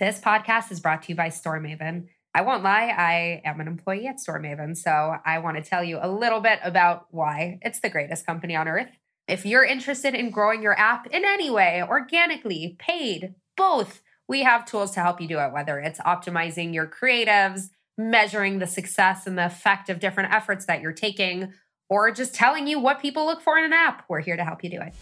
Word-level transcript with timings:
This 0.00 0.18
podcast 0.18 0.72
is 0.72 0.80
brought 0.80 1.02
to 1.02 1.08
you 1.10 1.14
by 1.14 1.28
StoreMaven. 1.28 2.06
I 2.34 2.40
won't 2.40 2.62
lie, 2.62 2.86
I 2.86 3.42
am 3.44 3.60
an 3.60 3.68
employee 3.68 4.06
at 4.06 4.16
StoreMaven, 4.16 4.74
so 4.74 5.16
I 5.26 5.40
want 5.40 5.58
to 5.58 5.62
tell 5.62 5.84
you 5.84 5.98
a 6.00 6.08
little 6.08 6.40
bit 6.40 6.58
about 6.64 7.08
why 7.10 7.58
it's 7.60 7.80
the 7.80 7.90
greatest 7.90 8.24
company 8.24 8.56
on 8.56 8.66
earth. 8.66 8.88
If 9.28 9.44
you're 9.44 9.62
interested 9.62 10.14
in 10.14 10.30
growing 10.30 10.62
your 10.62 10.78
app 10.80 11.06
in 11.08 11.26
any 11.26 11.50
way, 11.50 11.82
organically, 11.86 12.76
paid, 12.78 13.34
both, 13.58 14.00
we 14.26 14.42
have 14.42 14.64
tools 14.64 14.92
to 14.92 15.00
help 15.00 15.20
you 15.20 15.28
do 15.28 15.38
it, 15.38 15.52
whether 15.52 15.78
it's 15.78 16.00
optimizing 16.00 16.72
your 16.72 16.86
creatives, 16.86 17.68
measuring 17.98 18.58
the 18.58 18.66
success 18.66 19.26
and 19.26 19.36
the 19.36 19.44
effect 19.44 19.90
of 19.90 20.00
different 20.00 20.32
efforts 20.32 20.64
that 20.64 20.80
you're 20.80 20.92
taking, 20.92 21.52
or 21.90 22.10
just 22.10 22.34
telling 22.34 22.66
you 22.66 22.80
what 22.80 23.02
people 23.02 23.26
look 23.26 23.42
for 23.42 23.58
in 23.58 23.66
an 23.66 23.74
app. 23.74 24.06
We're 24.08 24.20
here 24.20 24.38
to 24.38 24.44
help 24.44 24.64
you 24.64 24.70
do 24.70 24.80
it. 24.80 24.94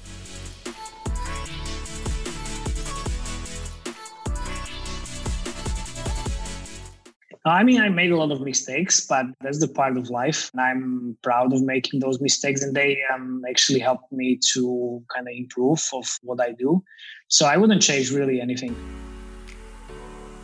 I 7.45 7.63
mean, 7.63 7.81
I 7.81 7.89
made 7.89 8.11
a 8.11 8.17
lot 8.17 8.33
of 8.33 8.41
mistakes, 8.41 9.07
but 9.07 9.27
that's 9.41 9.61
the 9.61 9.69
part 9.69 9.97
of 9.97 10.11
life. 10.11 10.51
And 10.53 10.61
I'm 10.61 11.17
proud 11.23 11.53
of 11.53 11.63
making 11.63 12.01
those 12.01 12.21
mistakes. 12.21 12.63
And 12.63 12.75
they 12.75 12.99
um, 13.15 13.43
actually 13.49 13.79
helped 13.79 14.13
me 14.13 14.41
to 14.55 15.03
kind 15.15 15.27
of 15.29 15.33
improve 15.33 15.89
of 15.93 16.19
what 16.23 16.41
I 16.41 16.53
do. 16.53 16.83
So 17.29 17.47
I 17.47 17.57
wouldn't 17.57 17.81
change 17.81 18.11
really 18.11 18.41
anything. 18.41 18.75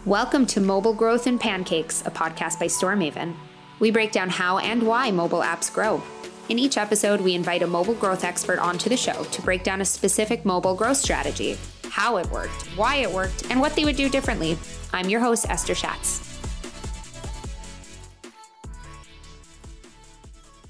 Welcome 0.04 0.46
to 0.46 0.60
Mobile 0.60 0.94
Growth 0.94 1.26
and 1.26 1.40
Pancakes, 1.40 2.02
a 2.02 2.10
podcast 2.10 2.60
by 2.60 2.66
StoreMaven. 2.66 3.34
We 3.80 3.90
break 3.90 4.12
down 4.12 4.30
how 4.30 4.58
and 4.58 4.84
why 4.84 5.10
mobile 5.10 5.40
apps 5.40 5.72
grow. 5.72 6.00
In 6.48 6.58
each 6.58 6.76
episode, 6.76 7.20
we 7.20 7.34
invite 7.34 7.62
a 7.62 7.66
mobile 7.66 7.94
growth 7.94 8.22
expert 8.22 8.60
onto 8.60 8.88
the 8.88 8.96
show 8.96 9.24
to 9.24 9.42
break 9.42 9.64
down 9.64 9.80
a 9.80 9.84
specific 9.84 10.44
mobile 10.44 10.74
growth 10.74 10.98
strategy, 10.98 11.56
how 11.90 12.18
it 12.18 12.30
worked, 12.30 12.68
why 12.76 12.96
it 12.96 13.10
worked, 13.10 13.50
and 13.50 13.60
what 13.60 13.74
they 13.74 13.84
would 13.84 13.96
do 13.96 14.08
differently. 14.08 14.56
I'm 14.92 15.08
your 15.08 15.20
host, 15.20 15.46
Esther 15.48 15.74
Schatz. 15.74 16.33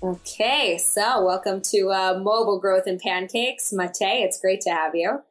Okay, 0.04 0.76
so 0.76 1.24
welcome 1.24 1.62
to 1.62 1.88
uh, 1.88 2.20
Mobile 2.22 2.60
Growth 2.60 2.86
and 2.86 3.00
Pancakes. 3.00 3.72
Mate, 3.72 3.96
it's 4.02 4.38
great 4.38 4.60
to 4.60 4.70
have 4.70 4.94
you. 4.94 5.22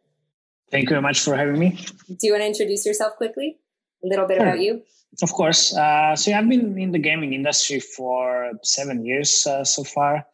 Thank 0.72 0.86
you 0.86 0.90
very 0.90 1.02
much 1.04 1.20
for 1.20 1.36
having 1.36 1.60
me. 1.60 1.78
Do 2.08 2.26
you 2.26 2.32
want 2.32 2.42
to 2.42 2.48
introduce 2.48 2.84
yourself 2.84 3.16
quickly? 3.16 3.60
A 4.04 4.08
little 4.08 4.26
bit 4.26 4.38
sure. 4.38 4.48
about 4.48 4.62
you? 4.62 4.82
Of 5.22 5.32
course. 5.32 5.78
Uh, 5.78 6.16
so 6.16 6.34
I've 6.34 6.50
been 6.50 6.76
in 6.80 6.92
the 6.92 6.98
gaming 6.98 7.34
industry 7.34 7.80
for 7.82 8.50
seven 8.64 9.06
years 9.06 9.46
uh, 9.46 9.64
so 9.64 9.84
far. 9.84 10.26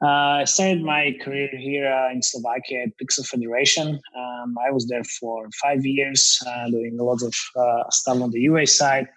Uh, 0.00 0.42
I 0.42 0.44
started 0.44 0.84
my 0.84 1.16
career 1.20 1.48
here 1.50 1.92
uh, 1.92 2.12
in 2.12 2.22
Slovakia 2.22 2.84
at 2.84 2.90
Pixel 3.02 3.26
Federation. 3.26 4.00
Um, 4.16 4.54
I 4.64 4.70
was 4.70 4.86
there 4.86 5.02
for 5.18 5.48
five 5.60 5.84
years, 5.84 6.40
uh, 6.46 6.70
doing 6.70 6.98
a 7.00 7.02
lot 7.02 7.20
of 7.20 7.34
stuff 7.92 8.22
on 8.22 8.30
the 8.30 8.42
UA 8.42 8.68
side. 8.68 9.08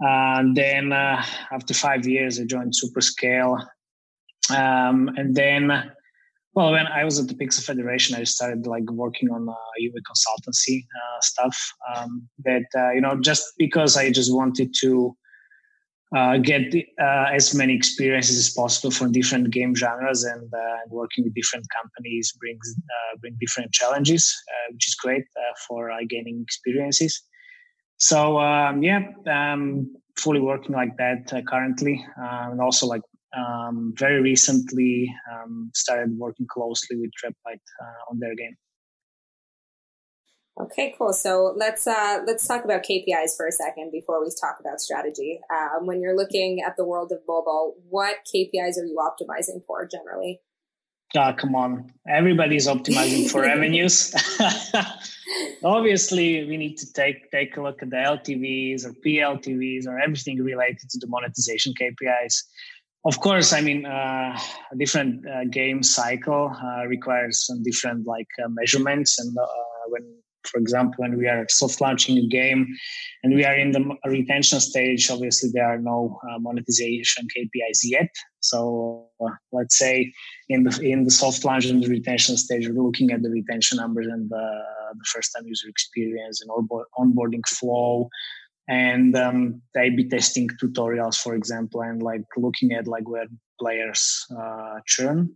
And 0.00 0.56
then 0.56 0.94
after 0.94 1.74
five 1.74 2.06
years, 2.06 2.40
I 2.40 2.44
joined 2.44 2.72
Superscale 2.72 3.68
um, 4.50 5.08
and 5.16 5.34
then, 5.34 5.92
well, 6.54 6.72
when 6.72 6.86
I 6.86 7.04
was 7.04 7.18
at 7.18 7.28
the 7.28 7.34
Pixel 7.34 7.64
Federation, 7.64 8.16
I 8.16 8.24
started 8.24 8.66
like 8.66 8.90
working 8.90 9.30
on 9.30 9.48
uh, 9.48 9.54
UA 9.78 10.00
consultancy 10.00 10.84
uh, 10.84 11.20
stuff. 11.20 11.56
Um, 11.94 12.28
that 12.44 12.64
uh, 12.76 12.90
you 12.92 13.00
know, 13.00 13.20
just 13.20 13.44
because 13.58 13.96
I 13.96 14.10
just 14.10 14.34
wanted 14.34 14.74
to 14.80 15.16
uh, 16.16 16.38
get 16.38 16.74
uh, 16.98 17.26
as 17.34 17.54
many 17.54 17.74
experiences 17.74 18.38
as 18.38 18.50
possible 18.50 18.90
from 18.90 19.12
different 19.12 19.50
game 19.50 19.74
genres 19.74 20.24
and 20.24 20.52
uh, 20.54 20.76
working 20.88 21.22
with 21.22 21.34
different 21.34 21.66
companies 21.76 22.32
brings 22.40 22.74
uh, 22.78 23.16
bring 23.20 23.36
different 23.38 23.70
challenges, 23.72 24.34
which 24.72 24.88
is 24.88 24.94
great 24.94 25.24
for 25.66 25.90
gaining 26.08 26.40
experiences. 26.40 27.20
So 27.98 28.38
um, 28.38 28.82
yeah, 28.82 29.00
um, 29.26 29.94
fully 30.16 30.40
working 30.40 30.74
like 30.74 30.96
that 30.96 31.30
currently, 31.46 32.02
and 32.16 32.58
also 32.58 32.86
like 32.86 33.02
um, 33.36 33.92
very 33.96 34.20
recently 34.20 35.14
um, 35.32 35.70
started 35.74 36.16
working 36.18 36.46
closely 36.50 36.96
with 36.96 37.10
Traplight 37.22 37.60
uh, 37.80 38.10
on 38.10 38.18
their 38.18 38.34
game. 38.34 38.56
Okay, 40.60 40.92
cool. 40.98 41.12
So 41.12 41.54
let's 41.56 41.86
uh, 41.86 42.20
let's 42.26 42.46
talk 42.46 42.64
about 42.64 42.82
KPIs 42.82 43.36
for 43.36 43.46
a 43.46 43.52
second 43.52 43.92
before 43.92 44.24
we 44.24 44.30
talk 44.40 44.58
about 44.58 44.80
strategy. 44.80 45.40
Um, 45.52 45.86
when 45.86 46.00
you're 46.00 46.16
looking 46.16 46.62
at 46.66 46.76
the 46.76 46.84
world 46.84 47.12
of 47.12 47.20
mobile, 47.28 47.76
what 47.88 48.16
KPIs 48.34 48.76
are 48.76 48.84
you 48.84 48.98
optimizing 48.98 49.64
for 49.64 49.86
generally? 49.86 50.40
Ah, 51.16 51.32
come 51.32 51.54
on! 51.54 51.92
Everybody's 52.08 52.66
optimizing 52.66 53.30
for 53.30 53.42
revenues. 53.52 54.12
Obviously, 55.64 56.44
we 56.46 56.56
need 56.56 56.76
to 56.78 56.92
take 56.92 57.30
take 57.30 57.56
a 57.56 57.62
look 57.62 57.80
at 57.80 57.90
the 57.90 57.96
LTVs 57.96 58.84
or 58.84 58.94
PLTVs 59.06 59.86
or 59.86 60.00
everything 60.00 60.42
related 60.42 60.90
to 60.90 60.98
the 60.98 61.06
monetization 61.06 61.72
KPIs 61.80 62.42
of 63.04 63.20
course 63.20 63.52
i 63.52 63.60
mean 63.60 63.86
uh, 63.86 64.38
a 64.72 64.76
different 64.76 65.24
uh, 65.28 65.44
game 65.50 65.82
cycle 65.82 66.52
uh, 66.62 66.86
requires 66.86 67.46
some 67.46 67.62
different 67.62 68.06
like 68.06 68.28
uh, 68.44 68.48
measurements 68.48 69.18
and 69.18 69.36
uh, 69.38 69.46
when 69.88 70.02
for 70.44 70.58
example 70.58 70.94
when 70.98 71.16
we 71.16 71.26
are 71.26 71.46
soft 71.48 71.80
launching 71.80 72.18
a 72.18 72.26
game 72.26 72.66
and 73.22 73.34
we 73.34 73.44
are 73.44 73.56
in 73.56 73.70
the 73.72 73.96
retention 74.06 74.60
stage 74.60 75.10
obviously 75.10 75.50
there 75.52 75.66
are 75.66 75.78
no 75.78 76.18
uh, 76.28 76.38
monetization 76.38 77.26
kpis 77.36 77.80
yet. 77.84 78.08
So 78.40 79.08
let's 79.52 79.76
say 79.76 80.12
in 80.48 80.62
the 80.64 80.80
in 80.80 81.04
the 81.04 81.10
soft 81.10 81.44
launch 81.44 81.66
and 81.66 81.82
the 81.82 81.88
retention 81.88 82.36
stage 82.36 82.68
we're 82.68 82.82
looking 82.82 83.10
at 83.10 83.22
the 83.22 83.30
retention 83.30 83.78
numbers 83.78 84.06
and 84.06 84.30
the, 84.30 84.46
the 84.92 85.04
first 85.12 85.32
time 85.34 85.46
user 85.46 85.68
experience 85.68 86.40
and 86.40 86.50
onboarding 86.98 87.46
flow 87.46 88.08
and 88.68 89.16
um, 89.16 89.62
the 89.74 89.80
A/B 89.80 90.08
testing 90.08 90.48
tutorials, 90.62 91.16
for 91.16 91.34
example, 91.34 91.80
and 91.80 92.02
like 92.02 92.24
looking 92.36 92.72
at 92.72 92.86
like 92.86 93.08
where 93.08 93.26
players 93.58 94.26
uh, 94.38 94.76
churn. 94.86 95.34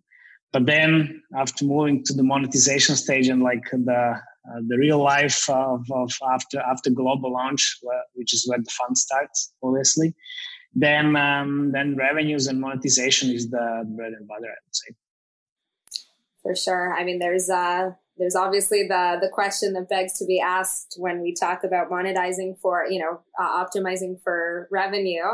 But 0.53 0.67
then 0.67 1.23
after 1.35 1.65
moving 1.65 2.05
to 2.05 2.13
the 2.13 2.23
monetization 2.23 2.95
stage 2.95 3.29
and 3.29 3.43
like 3.43 3.65
the 3.73 4.21
uh, 4.49 4.61
the 4.67 4.77
real 4.77 5.03
life 5.03 5.49
of, 5.49 5.85
of 5.91 6.13
after 6.31 6.61
after 6.61 6.91
global 6.91 7.33
launch, 7.33 7.79
which 8.15 8.35
is 8.35 8.47
where 8.47 8.59
the 8.59 8.71
fun 8.71 8.95
starts, 8.95 9.55
obviously, 9.63 10.15
then 10.75 11.17
um, 11.17 11.73
then 11.73 11.97
revenues 11.97 12.47
and 12.49 12.61
monetization 12.61 13.31
is 13.31 13.49
the 13.51 13.85
bread 13.97 14.13
and 14.13 14.29
butter, 14.29 14.47
I 14.47 14.61
would 14.67 14.77
say. 14.77 14.95
For 16.43 16.55
sure. 16.55 16.93
I 16.93 17.05
mean, 17.05 17.19
there's 17.19 17.49
uh 17.49 17.93
there's 18.23 18.37
obviously 18.37 18.87
the 18.87 19.19
the 19.21 19.29
question 19.29 19.73
that 19.73 19.89
begs 19.89 20.13
to 20.19 20.25
be 20.25 20.41
asked 20.41 20.95
when 20.97 21.21
we 21.21 21.35
talk 21.35 21.65
about 21.65 21.91
monetizing 21.91 22.57
for 22.57 22.87
you 22.89 23.01
know 23.01 23.21
uh, 23.39 23.65
optimizing 23.65 24.21
for 24.23 24.69
revenue. 24.71 25.25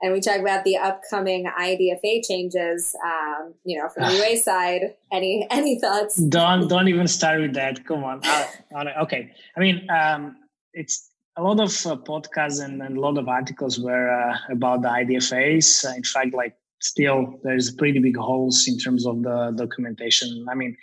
And 0.00 0.12
we 0.12 0.20
talk 0.20 0.40
about 0.40 0.64
the 0.64 0.76
upcoming 0.76 1.44
idfa 1.44 2.26
changes 2.26 2.96
um, 3.04 3.52
you 3.64 3.78
know 3.78 3.88
from 3.88 4.04
the 4.04 4.16
UA 4.16 4.38
side 4.38 4.94
any 5.12 5.46
any 5.50 5.78
thoughts? 5.78 6.16
Don't 6.16 6.66
don't 6.66 6.88
even 6.88 7.06
start 7.06 7.40
with 7.42 7.52
that. 7.54 7.84
Come 7.84 8.04
on. 8.04 8.22
Uh, 8.24 9.02
okay. 9.02 9.30
I 9.56 9.60
mean 9.60 9.86
um, 9.90 10.36
it's 10.72 11.10
a 11.36 11.42
lot 11.42 11.60
of 11.60 11.68
uh, 11.86 11.96
podcasts 11.96 12.64
and, 12.64 12.80
and, 12.80 12.96
a 12.96 13.00
lot 13.00 13.18
of 13.18 13.28
articles 13.28 13.78
were 13.78 14.08
uh, 14.08 14.36
about 14.50 14.82
the 14.82 14.88
idfas 14.88 15.84
in 15.94 16.04
fact 16.04 16.32
like 16.32 16.56
still 16.80 17.38
there's 17.42 17.70
pretty 17.72 17.98
big 17.98 18.16
holes 18.16 18.66
in 18.66 18.78
terms 18.78 19.06
of 19.06 19.22
the 19.22 19.52
documentation. 19.56 20.46
I 20.50 20.54
mean 20.54 20.76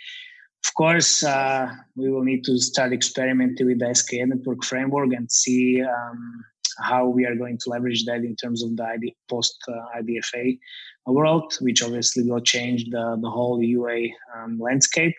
of 0.64 0.74
course, 0.74 1.24
uh, 1.24 1.68
we 1.96 2.10
will 2.10 2.22
need 2.22 2.44
to 2.44 2.58
start 2.58 2.92
experimenting 2.92 3.66
with 3.66 3.80
the 3.80 3.86
SKAdNetwork 3.86 4.64
framework 4.64 5.12
and 5.12 5.30
see 5.30 5.82
um, 5.82 6.44
how 6.78 7.06
we 7.06 7.26
are 7.26 7.34
going 7.34 7.58
to 7.58 7.70
leverage 7.70 8.04
that 8.04 8.24
in 8.24 8.36
terms 8.36 8.62
of 8.62 8.76
the 8.76 8.84
ID, 8.84 9.16
post 9.28 9.56
uh, 9.68 9.98
IDFA 10.00 10.58
world, 11.06 11.52
which 11.60 11.82
obviously 11.82 12.22
will 12.24 12.40
change 12.40 12.84
the, 12.90 13.18
the 13.20 13.28
whole 13.28 13.60
UA 13.62 14.08
um, 14.36 14.58
landscape. 14.60 15.14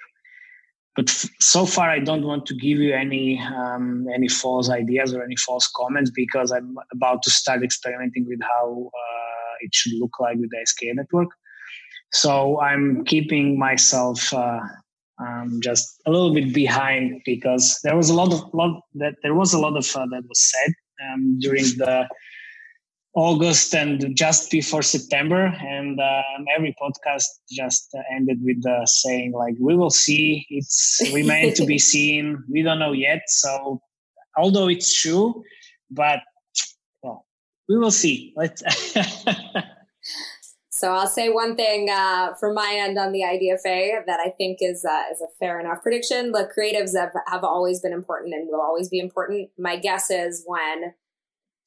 But 0.95 1.09
f- 1.09 1.29
so 1.39 1.65
far, 1.65 1.89
I 1.89 1.99
don't 1.99 2.25
want 2.25 2.45
to 2.47 2.55
give 2.55 2.79
you 2.79 2.93
any 2.93 3.39
um, 3.39 4.07
any 4.13 4.27
false 4.27 4.69
ideas 4.69 5.13
or 5.13 5.23
any 5.23 5.35
false 5.35 5.67
comments 5.75 6.11
because 6.11 6.51
I'm 6.51 6.75
about 6.91 7.23
to 7.23 7.31
start 7.31 7.63
experimenting 7.63 8.25
with 8.27 8.39
how 8.41 8.89
uh, 8.94 9.53
it 9.62 9.73
should 9.73 9.94
look 10.00 10.19
like 10.19 10.38
with 10.38 10.51
the 10.51 10.65
SKAdNetwork. 10.68 11.29
So 12.12 12.62
I'm 12.62 13.03
keeping 13.06 13.57
myself 13.57 14.31
uh, 14.33 14.59
um, 15.19 15.60
just 15.62 16.01
a 16.06 16.12
little 16.12 16.33
bit 16.33 16.54
behind 16.54 17.21
because 17.25 17.80
there 17.83 17.95
was 17.95 18.10
a 18.10 18.13
lot 18.13 18.33
of 18.33 18.54
lot 18.54 18.81
that 18.95 19.15
there 19.24 19.36
was 19.36 19.54
a 19.54 19.60
lot 19.60 19.77
of 19.77 19.86
uh, 19.95 20.06
that 20.12 20.24
was 20.27 20.51
said 20.51 20.74
um, 21.06 21.39
during 21.39 21.65
the 21.77 22.07
August 23.15 23.75
and 23.75 24.15
just 24.15 24.50
before 24.51 24.81
September, 24.81 25.45
and 25.45 26.00
um, 26.00 26.45
every 26.56 26.75
podcast 26.81 27.25
just 27.51 27.89
uh, 27.95 28.01
ended 28.15 28.39
with 28.42 28.62
the 28.63 28.88
saying 28.88 29.33
like, 29.33 29.56
"We 29.60 29.75
will 29.75 29.92
see. 29.92 30.45
It's 30.50 31.00
remain 31.13 31.54
to 31.56 31.66
be 31.66 31.80
seen. 31.94 32.44
We 32.50 32.63
don't 32.63 32.80
know 32.80 32.94
yet." 32.94 33.21
So, 33.27 33.81
although 34.38 34.68
it's 34.68 35.00
true, 35.00 35.44
but 35.92 36.21
well, 37.04 37.25
we 37.69 37.77
will 37.77 37.92
see. 37.92 38.33
Let's 38.36 38.63
So 40.83 40.91
I'll 40.91 41.07
say 41.07 41.30
one 41.30 41.56
thing 41.56 41.89
uh, 41.89 42.33
from 42.33 42.56
my 42.56 42.75
end 42.77 42.97
on 42.97 43.13
the 43.13 43.21
IDFA 43.21 44.06
that 44.06 44.19
I 44.19 44.31
think 44.31 44.57
is 44.59 44.83
uh, 44.83 45.03
is 45.13 45.21
a 45.21 45.27
fair 45.39 45.57
enough 45.57 45.81
prediction. 45.81 46.33
The 46.33 46.51
creatives 46.53 46.94
have, 46.94 47.13
have 47.25 47.45
always 47.45 47.80
been 47.80 47.94
important 47.94 48.33
and 48.33 48.50
will 48.50 48.59
always 48.59 48.89
be 48.89 49.00
important. 49.00 49.50
My 49.57 49.77
guess 49.77 50.12
is 50.12 50.44
when 50.45 50.94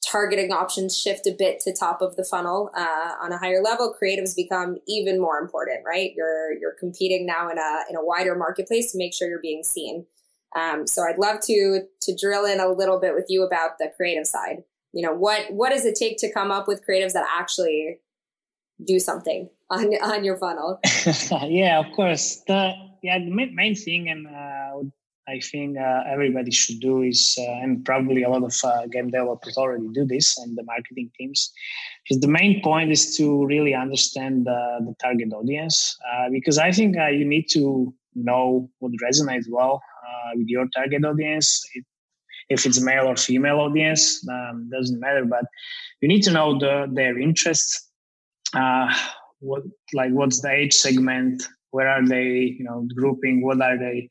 targeting 0.06 0.52
options 0.52 0.98
shift 0.98 1.26
a 1.26 1.32
bit 1.32 1.60
to 1.60 1.72
top 1.72 2.02
of 2.02 2.16
the 2.16 2.24
funnel 2.24 2.70
uh, 2.76 3.14
on 3.18 3.32
a 3.32 3.38
higher 3.38 3.62
level, 3.62 3.96
creatives 3.98 4.36
become 4.36 4.76
even 4.86 5.18
more 5.18 5.38
important. 5.38 5.80
Right? 5.86 6.12
You're 6.14 6.52
you're 6.52 6.76
competing 6.78 7.24
now 7.24 7.48
in 7.48 7.56
a 7.56 7.84
in 7.88 7.96
a 7.96 8.04
wider 8.04 8.34
marketplace 8.34 8.92
to 8.92 8.98
make 8.98 9.14
sure 9.14 9.30
you're 9.30 9.40
being 9.40 9.64
seen. 9.64 10.04
Um, 10.54 10.86
so 10.86 11.04
I'd 11.04 11.16
love 11.16 11.40
to 11.44 11.84
to 12.02 12.14
drill 12.14 12.44
in 12.44 12.60
a 12.60 12.68
little 12.68 13.00
bit 13.00 13.14
with 13.14 13.24
you 13.30 13.44
about 13.44 13.78
the 13.78 13.90
creative 13.96 14.26
side. 14.26 14.64
You 14.92 15.06
know 15.06 15.14
what 15.14 15.54
what 15.54 15.70
does 15.70 15.86
it 15.86 15.94
take 15.94 16.18
to 16.18 16.30
come 16.30 16.50
up 16.50 16.68
with 16.68 16.84
creatives 16.86 17.14
that 17.14 17.26
actually 17.34 18.00
do 18.84 18.98
something 18.98 19.48
on 19.70 19.86
on 20.02 20.24
your 20.24 20.36
funnel. 20.36 20.80
yeah, 21.48 21.78
of 21.78 21.86
course. 21.94 22.42
The 22.46 22.72
yeah 23.02 23.18
the 23.18 23.30
main, 23.30 23.54
main 23.54 23.74
thing, 23.74 24.08
and 24.08 24.26
uh, 24.26 24.82
I 25.28 25.40
think 25.40 25.78
uh, 25.78 26.02
everybody 26.08 26.50
should 26.50 26.80
do 26.80 27.02
is, 27.02 27.36
uh, 27.38 27.62
and 27.62 27.84
probably 27.84 28.22
a 28.22 28.28
lot 28.28 28.44
of 28.44 28.54
uh, 28.62 28.86
game 28.86 29.10
developers 29.10 29.56
already 29.56 29.88
do 29.92 30.04
this, 30.04 30.38
and 30.38 30.56
the 30.56 30.64
marketing 30.64 31.10
teams. 31.18 31.52
Because 32.04 32.20
the 32.20 32.28
main 32.28 32.62
point 32.62 32.92
is 32.92 33.16
to 33.16 33.44
really 33.46 33.74
understand 33.74 34.46
the 34.46 34.94
target 35.02 35.32
audience, 35.32 35.96
uh, 36.12 36.28
because 36.30 36.58
I 36.58 36.70
think 36.70 36.96
uh, 36.96 37.08
you 37.08 37.24
need 37.24 37.46
to 37.52 37.92
know 38.14 38.70
what 38.78 38.92
resonates 39.04 39.44
well 39.50 39.82
with 40.34 40.48
your 40.48 40.66
target 40.74 41.04
audience. 41.04 41.62
It, 41.74 41.84
if 42.48 42.64
it's 42.64 42.80
male 42.80 43.08
or 43.08 43.16
female 43.16 43.58
audience 43.58 44.24
um, 44.28 44.68
doesn't 44.70 45.00
matter, 45.00 45.24
but 45.24 45.44
you 46.00 46.08
need 46.08 46.22
to 46.22 46.30
know 46.30 46.58
the, 46.58 46.86
their 46.92 47.18
interests 47.18 47.85
uh, 48.56 48.92
what 49.40 49.62
like 49.92 50.12
what's 50.12 50.40
the 50.40 50.50
age 50.50 50.72
segment? 50.72 51.42
Where 51.70 51.88
are 51.88 52.06
they 52.06 52.56
you 52.58 52.64
know 52.64 52.88
grouping? 52.96 53.42
What 53.42 53.60
are 53.60 53.78
they 53.78 54.10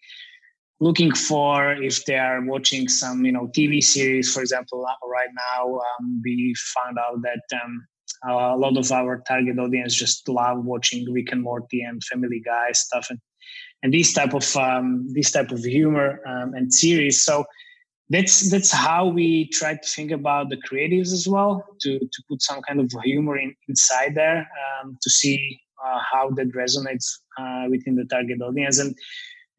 looking 0.80 1.14
for? 1.14 1.74
If 1.74 2.06
they 2.06 2.18
are 2.18 2.42
watching 2.46 2.88
some 2.88 3.26
you 3.26 3.32
know 3.32 3.48
tv 3.48 3.84
series 3.84 4.34
for 4.34 4.42
example 4.42 4.86
uh, 4.86 5.08
right 5.08 5.34
now 5.56 5.80
um, 5.80 6.22
we 6.24 6.54
found 6.76 6.98
out 7.00 7.22
that 7.24 7.44
um, 7.64 7.88
a 8.28 8.58
lot 8.58 8.78
of 8.78 8.92
our 8.92 9.22
target 9.28 9.60
audience 9.60 9.96
just 9.96 10.28
love 10.28 10.64
watching 10.64 11.12
Rick 11.12 11.32
and 11.32 11.42
Morty 11.42 11.82
and 11.82 12.04
Family 12.04 12.42
Guy 12.44 12.72
stuff 12.72 13.08
and 13.10 13.20
and 13.84 13.94
this 13.94 14.14
type 14.14 14.34
of 14.34 14.56
um, 14.56 15.08
this 15.14 15.32
type 15.32 15.52
of 15.52 15.64
humor 15.64 16.20
um, 16.28 16.54
and 16.54 16.74
series. 16.74 17.22
So 17.22 17.46
that's 18.10 18.52
that's 18.52 18.72
how 18.72 19.08
we 19.08 19.48
try 19.50 19.74
to 19.74 19.90
think 19.90 20.12
about 20.12 20.50
the 20.50 20.58
creatives 20.58 21.12
as 21.12 21.28
well 21.28 21.66
to 21.82 22.00
to 22.00 22.24
put 22.30 22.42
some 22.42 22.62
kind 22.62 22.80
of 22.80 22.92
humor 23.04 23.38
in, 23.38 23.56
inside 23.68 24.14
there 24.14 24.48
um, 24.64 24.98
to 25.02 25.10
see 25.10 25.60
uh, 25.84 26.00
how 26.12 26.30
that 26.32 26.54
resonates 26.54 27.20
uh, 27.40 27.66
within 27.70 27.96
the 27.96 28.06
target 28.06 28.42
audience. 28.42 28.80
And 28.80 28.96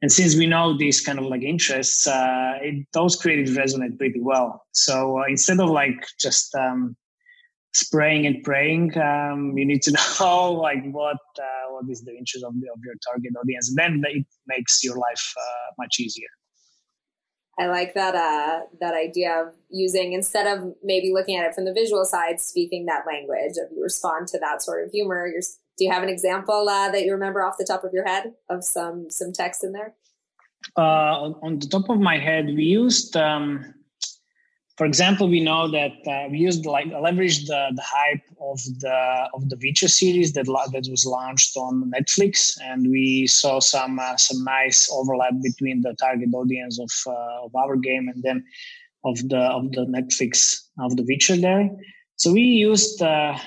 and 0.03 0.13
since 0.13 0.37
we 0.37 0.47
know 0.47 0.77
these 0.77 1.01
kind 1.01 1.19
of 1.19 1.25
like 1.25 1.43
interests 1.43 2.07
uh, 2.07 2.55
it, 2.61 2.87
those 2.93 3.21
creatives 3.21 3.57
resonate 3.57 3.99
pretty 3.99 4.21
well. 4.21 4.65
So 4.73 5.21
uh, 5.21 5.25
instead 5.29 5.59
of 5.59 5.71
like 5.71 6.07
just 6.21 6.55
um, 6.55 6.97
spraying 7.73 8.27
and 8.27 8.45
praying 8.45 8.97
um, 8.99 9.59
you 9.59 9.65
need 9.65 9.83
to 9.83 9.93
know 10.21 10.53
like 10.53 10.85
what 10.93 11.19
uh, 11.39 11.73
what 11.73 11.91
is 11.91 12.03
the 12.03 12.13
interest 12.17 12.45
of, 12.45 12.55
the, 12.61 12.69
of 12.73 12.79
your 12.85 12.95
target 13.05 13.33
audience. 13.41 13.71
And 13.71 13.79
then 13.79 14.05
it 14.07 14.25
makes 14.47 14.85
your 14.85 14.97
life 14.97 15.35
uh, 15.37 15.73
much 15.79 15.99
easier 15.99 16.29
I 17.59 17.69
like 17.69 17.95
that 17.95 18.15
uh, 18.15 18.67
that 18.81 18.95
idea 18.95 19.43
of 19.43 19.55
using 19.71 20.13
instead 20.13 20.47
of 20.47 20.75
maybe 20.83 21.13
looking 21.13 21.37
at 21.37 21.47
it 21.47 21.55
from 21.55 21.65
the 21.65 21.73
visual 21.73 22.05
side, 22.05 22.39
speaking 22.39 22.85
that 22.87 23.05
language. 23.07 23.53
If 23.57 23.71
you 23.75 23.83
respond 23.83 24.29
to 24.29 24.39
that 24.41 24.63
sort 24.63 24.85
of 24.85 24.91
humor, 24.93 25.31
do 25.31 25.85
you 25.85 25.91
have 25.91 26.03
an 26.03 26.11
example 26.11 26.69
uh, 26.69 26.91
that 26.91 27.05
you 27.05 27.13
remember 27.13 27.43
off 27.43 27.55
the 27.59 27.65
top 27.65 27.83
of 27.85 27.93
your 27.93 28.07
head 28.07 28.35
of 28.51 28.63
some 28.63 29.11
some 29.11 29.33
text 29.33 29.65
in 29.65 29.73
there? 29.73 29.95
Uh, 30.77 31.33
on 31.43 31.59
the 31.59 31.67
top 31.67 31.89
of 31.89 31.99
my 31.99 32.19
head, 32.19 32.47
we 32.47 32.65
used 32.65 33.17
um, 33.17 33.75
for 34.77 34.85
example, 34.85 35.27
we 35.29 35.41
know 35.41 35.69
that 35.69 35.95
uh, 36.07 36.29
we 36.31 36.39
used 36.39 36.67
like 36.67 36.87
leveraged 36.87 37.47
the, 37.47 37.73
the 37.75 37.83
hype 37.83 38.23
of 38.41 38.61
the 38.81 39.29
of 39.33 39.49
the 39.49 39.59
Witcher 39.63 39.89
series 39.89 40.35
that 40.35 40.45
that 40.45 40.87
was 40.91 41.07
launched 41.07 41.57
on 41.57 41.91
Netflix, 41.97 42.59
and 42.63 42.91
we 42.91 43.27
saw 43.27 43.59
some 43.59 43.99
uh, 43.99 44.17
some 44.19 44.45
nice 44.45 44.91
overlap 44.93 45.33
between 45.43 45.81
the 45.81 45.95
target 45.99 46.29
audience 46.35 46.79
of 46.79 46.91
uh, 47.07 47.47
of 47.47 47.55
our 47.55 47.77
game 47.77 48.09
and 48.09 48.23
then 48.23 48.45
of 49.05 49.17
the 49.31 49.41
of 49.41 49.73
the 49.73 49.87
Netflix 49.87 50.61
of 50.79 50.97
the 50.97 51.05
Witcher 51.09 51.37
there. 51.37 51.71
So 52.17 52.33
we 52.33 52.43
used 52.43 53.01
uh, 53.01 53.39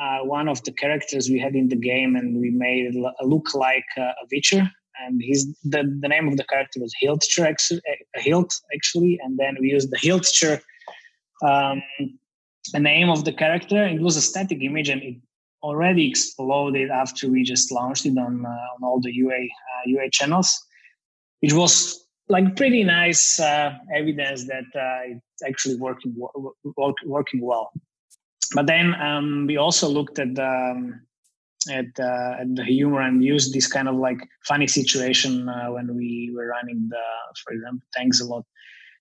uh, 0.00 0.18
one 0.24 0.48
of 0.48 0.64
the 0.64 0.72
characters 0.72 1.28
we 1.28 1.38
had 1.38 1.54
in 1.54 1.68
the 1.68 1.76
game, 1.76 2.16
and 2.16 2.40
we 2.40 2.50
made 2.50 2.94
it 2.94 3.14
look 3.22 3.54
like 3.54 3.84
uh, 3.98 4.02
a 4.22 4.26
Witcher 4.32 4.70
and 5.06 5.20
he's 5.22 5.46
the, 5.62 5.82
the 6.00 6.08
name 6.08 6.28
of 6.28 6.36
the 6.36 6.44
character 6.44 6.80
was 6.80 6.94
Hildtr 7.02 7.46
actually, 7.46 7.80
Hilt 8.14 8.54
actually, 8.74 9.18
and 9.22 9.38
then 9.38 9.56
we 9.60 9.70
used 9.70 9.90
the 9.90 9.98
Hildtr 9.98 10.60
um, 11.42 11.82
the 12.72 12.78
name 12.78 13.10
of 13.10 13.24
the 13.24 13.32
character. 13.32 13.84
It 13.84 14.00
was 14.00 14.16
a 14.16 14.22
static 14.22 14.62
image, 14.62 14.88
and 14.88 15.02
it 15.02 15.16
already 15.62 16.08
exploded 16.08 16.90
after 16.90 17.28
we 17.28 17.42
just 17.42 17.72
launched 17.72 18.06
it 18.06 18.16
on 18.18 18.46
uh, 18.46 18.48
on 18.48 18.82
all 18.82 19.00
the 19.00 19.12
UA 19.12 19.34
uh, 19.34 19.82
UA 19.86 20.10
channels. 20.10 20.60
It 21.40 21.52
was 21.52 21.98
like 22.28 22.56
pretty 22.56 22.84
nice 22.84 23.40
uh, 23.40 23.76
evidence 23.94 24.46
that 24.46 24.64
uh, 24.74 25.16
it's 25.16 25.42
actually 25.46 25.76
working 25.76 26.14
work, 26.16 26.96
working 27.04 27.40
well. 27.40 27.72
But 28.54 28.66
then 28.66 28.94
um, 28.94 29.46
we 29.46 29.56
also 29.56 29.88
looked 29.88 30.18
at 30.18 30.34
the 30.34 30.46
um, 30.46 31.00
at, 31.70 31.86
uh, 31.98 32.40
at 32.40 32.54
the 32.54 32.64
humor 32.64 33.00
and 33.00 33.24
used 33.24 33.52
this 33.54 33.66
kind 33.66 33.88
of 33.88 33.96
like 33.96 34.18
funny 34.46 34.66
situation 34.66 35.48
uh, 35.48 35.66
when 35.66 35.94
we 35.96 36.32
were 36.34 36.46
running 36.46 36.88
the, 36.88 37.02
for 37.44 37.52
example, 37.52 37.86
Tanks 37.94 38.20
a 38.20 38.24
Lot 38.24 38.44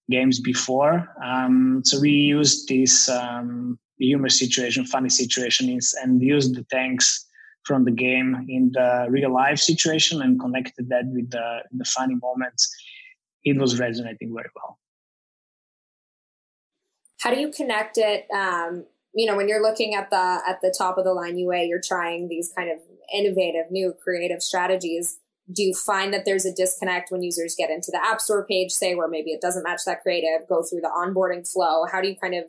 games 0.10 0.40
before. 0.40 1.08
Um, 1.24 1.82
so 1.86 2.00
we 2.00 2.12
used 2.12 2.68
this 2.68 3.10
um, 3.10 3.80
humor 3.98 4.30
situation, 4.30 4.86
funny 4.86 5.10
situation, 5.10 5.80
and 6.02 6.22
used 6.22 6.56
the 6.56 6.66
tanks 6.72 7.26
from 7.64 7.86
the 7.86 7.92
game 7.92 8.46
in 8.50 8.72
the 8.74 9.06
real 9.10 9.34
life 9.34 9.60
situation 9.60 10.22
and 10.22 10.40
connected 10.40 10.90
that 10.90 11.06
with 11.08 11.30
the, 11.30 11.64
the 11.72 11.86
funny 11.86 12.16
moments. 12.16 12.74
It 13.44 13.58
was 13.58 13.80
resonating 13.80 14.34
very 14.34 14.50
well. 14.56 14.78
How 17.22 17.34
do 17.34 17.40
you 17.40 17.52
connect 17.52 17.98
it? 17.98 18.28
Um, 18.32 18.86
you 19.14 19.26
know, 19.26 19.36
when 19.36 19.48
you're 19.48 19.62
looking 19.62 19.94
at 19.94 20.10
the 20.10 20.42
at 20.48 20.62
the 20.62 20.74
top 20.76 20.98
of 20.98 21.04
the 21.04 21.14
line 21.14 21.38
UA, 21.38 21.66
you're 21.66 21.82
trying 21.82 22.28
these 22.28 22.52
kind 22.56 22.72
of 22.72 22.80
innovative, 23.14 23.72
new, 23.72 23.94
creative 24.04 24.42
strategies. 24.42 25.20
Do 25.52 25.64
you 25.64 25.74
find 25.74 26.14
that 26.14 26.24
there's 26.24 26.46
a 26.46 26.54
disconnect 26.54 27.12
when 27.12 27.24
users 27.24 27.56
get 27.58 27.70
into 27.70 27.92
the 27.92 28.00
app 28.04 28.22
store 28.22 28.46
page 28.46 28.72
say 28.72 28.96
where 28.96 29.10
maybe 29.10 29.32
it 29.32 29.42
doesn't 29.42 29.64
match 29.64 29.82
that 29.86 30.02
creative 30.02 30.48
go 30.48 30.64
through 30.64 30.82
the 30.82 30.92
onboarding 30.96 31.50
flow? 31.50 31.86
How 31.92 32.02
do 32.02 32.08
you 32.08 32.16
kind 32.16 32.36
of 32.36 32.46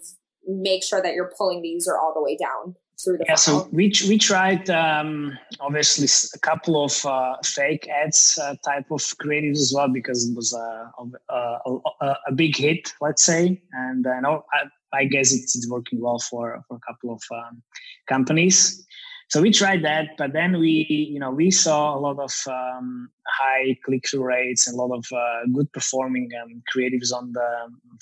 make 0.47 0.85
sure 0.85 1.03
that 1.03 1.14
you're 1.14 1.32
pulling 1.37 1.63
the 1.63 1.69
user 1.69 1.98
all 1.98 2.15
the 2.15 2.22
way 2.22 2.37
down 2.37 2.77
through 3.03 3.19
the 3.19 3.25
yeah 3.29 3.37
funnel? 3.37 3.61
so 3.63 3.69
we, 3.72 3.93
we 4.08 4.19
tried 4.19 4.69
um, 4.70 5.37
obviously 5.61 6.06
a 6.34 6.39
couple 6.41 6.84
of 6.84 7.05
uh, 7.06 7.37
fake 7.44 7.89
ads 7.89 8.39
uh, 8.43 8.55
type 8.65 8.91
of 8.91 9.01
creatives 9.22 9.58
as 9.58 9.72
well 9.75 9.89
because 9.89 10.29
it 10.29 10.34
was 10.34 10.53
a, 10.53 10.91
a, 11.31 11.79
a, 12.01 12.17
a 12.29 12.32
big 12.32 12.56
hit 12.56 12.93
let's 13.01 13.25
say 13.25 13.61
and 13.72 14.06
i 14.06 14.20
know 14.20 14.44
I, 14.53 14.65
I 14.94 15.05
guess 15.06 15.32
it's, 15.32 15.56
it's 15.56 15.69
working 15.70 16.01
well 16.01 16.19
for, 16.19 16.63
for 16.69 16.77
a 16.77 16.81
couple 16.81 17.13
of 17.15 17.22
um, 17.34 17.63
companies 18.08 18.87
so 19.32 19.41
we 19.41 19.51
tried 19.51 19.82
that 19.82 20.08
but 20.19 20.34
then 20.34 20.60
we 20.60 20.86
you 21.10 21.19
know 21.19 21.31
we 21.31 21.51
saw 21.51 21.96
a 21.96 22.01
lot 22.06 22.19
of 22.19 22.34
um, 22.48 23.08
high 23.27 23.74
click-through 23.82 24.22
rates 24.22 24.67
and 24.67 24.77
a 24.77 24.82
lot 24.82 24.94
of 24.94 25.06
uh, 25.10 25.46
good 25.55 25.72
performing 25.72 26.29
um, 26.43 26.62
creatives 26.70 27.15
on 27.15 27.32
the 27.32 27.48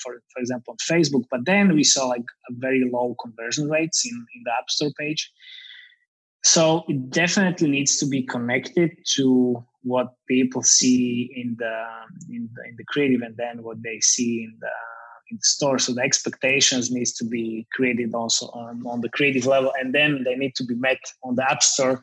for, 0.02 0.20
for 0.32 0.40
example 0.40 0.72
on 0.75 0.78
facebook. 0.78 1.22
But 1.30 1.44
then 1.46 1.72
we 1.72 1.84
saw 1.84 2.08
like 2.08 2.26
a 2.50 2.52
very 2.54 2.90
low 2.92 3.14
conversion 3.22 3.70
rates 3.70 4.04
in, 4.04 4.16
in 4.34 4.42
the 4.44 4.50
app 4.58 4.68
store 4.70 4.90
page. 4.99 5.30
So 6.42 6.82
it 6.88 7.10
definitely 7.10 7.70
needs 7.70 7.96
to 7.99 8.06
be 8.06 8.22
connected 8.25 8.90
to 9.14 9.64
what 9.82 10.14
people 10.26 10.64
see 10.64 11.30
in 11.37 11.54
the 11.60 11.76
in 12.28 12.49
the, 12.54 12.62
in 12.70 12.75
the 12.76 12.84
creative 12.88 13.22
and 13.22 13.37
then 13.37 13.62
what 13.62 13.80
they 13.84 14.00
see 14.00 14.42
in 14.42 14.56
the 14.58 14.76
in 15.30 15.37
the 15.37 15.42
store. 15.42 15.78
So 15.78 15.94
the 15.94 16.02
expectations 16.02 16.90
needs 16.90 17.12
to 17.14 17.25
be 17.25 17.66
created 17.72 18.14
also 18.14 18.46
on, 18.46 18.82
on 18.87 19.00
the 19.00 19.08
creative 19.08 19.46
level, 19.46 19.72
and 19.78 19.94
then 19.94 20.25
they 20.25 20.34
need 20.34 20.54
to 20.56 20.64
be 20.64 20.75
met 20.75 21.00
on 21.22 21.37
the 21.37 21.50
app 21.50 21.62
store, 21.62 22.02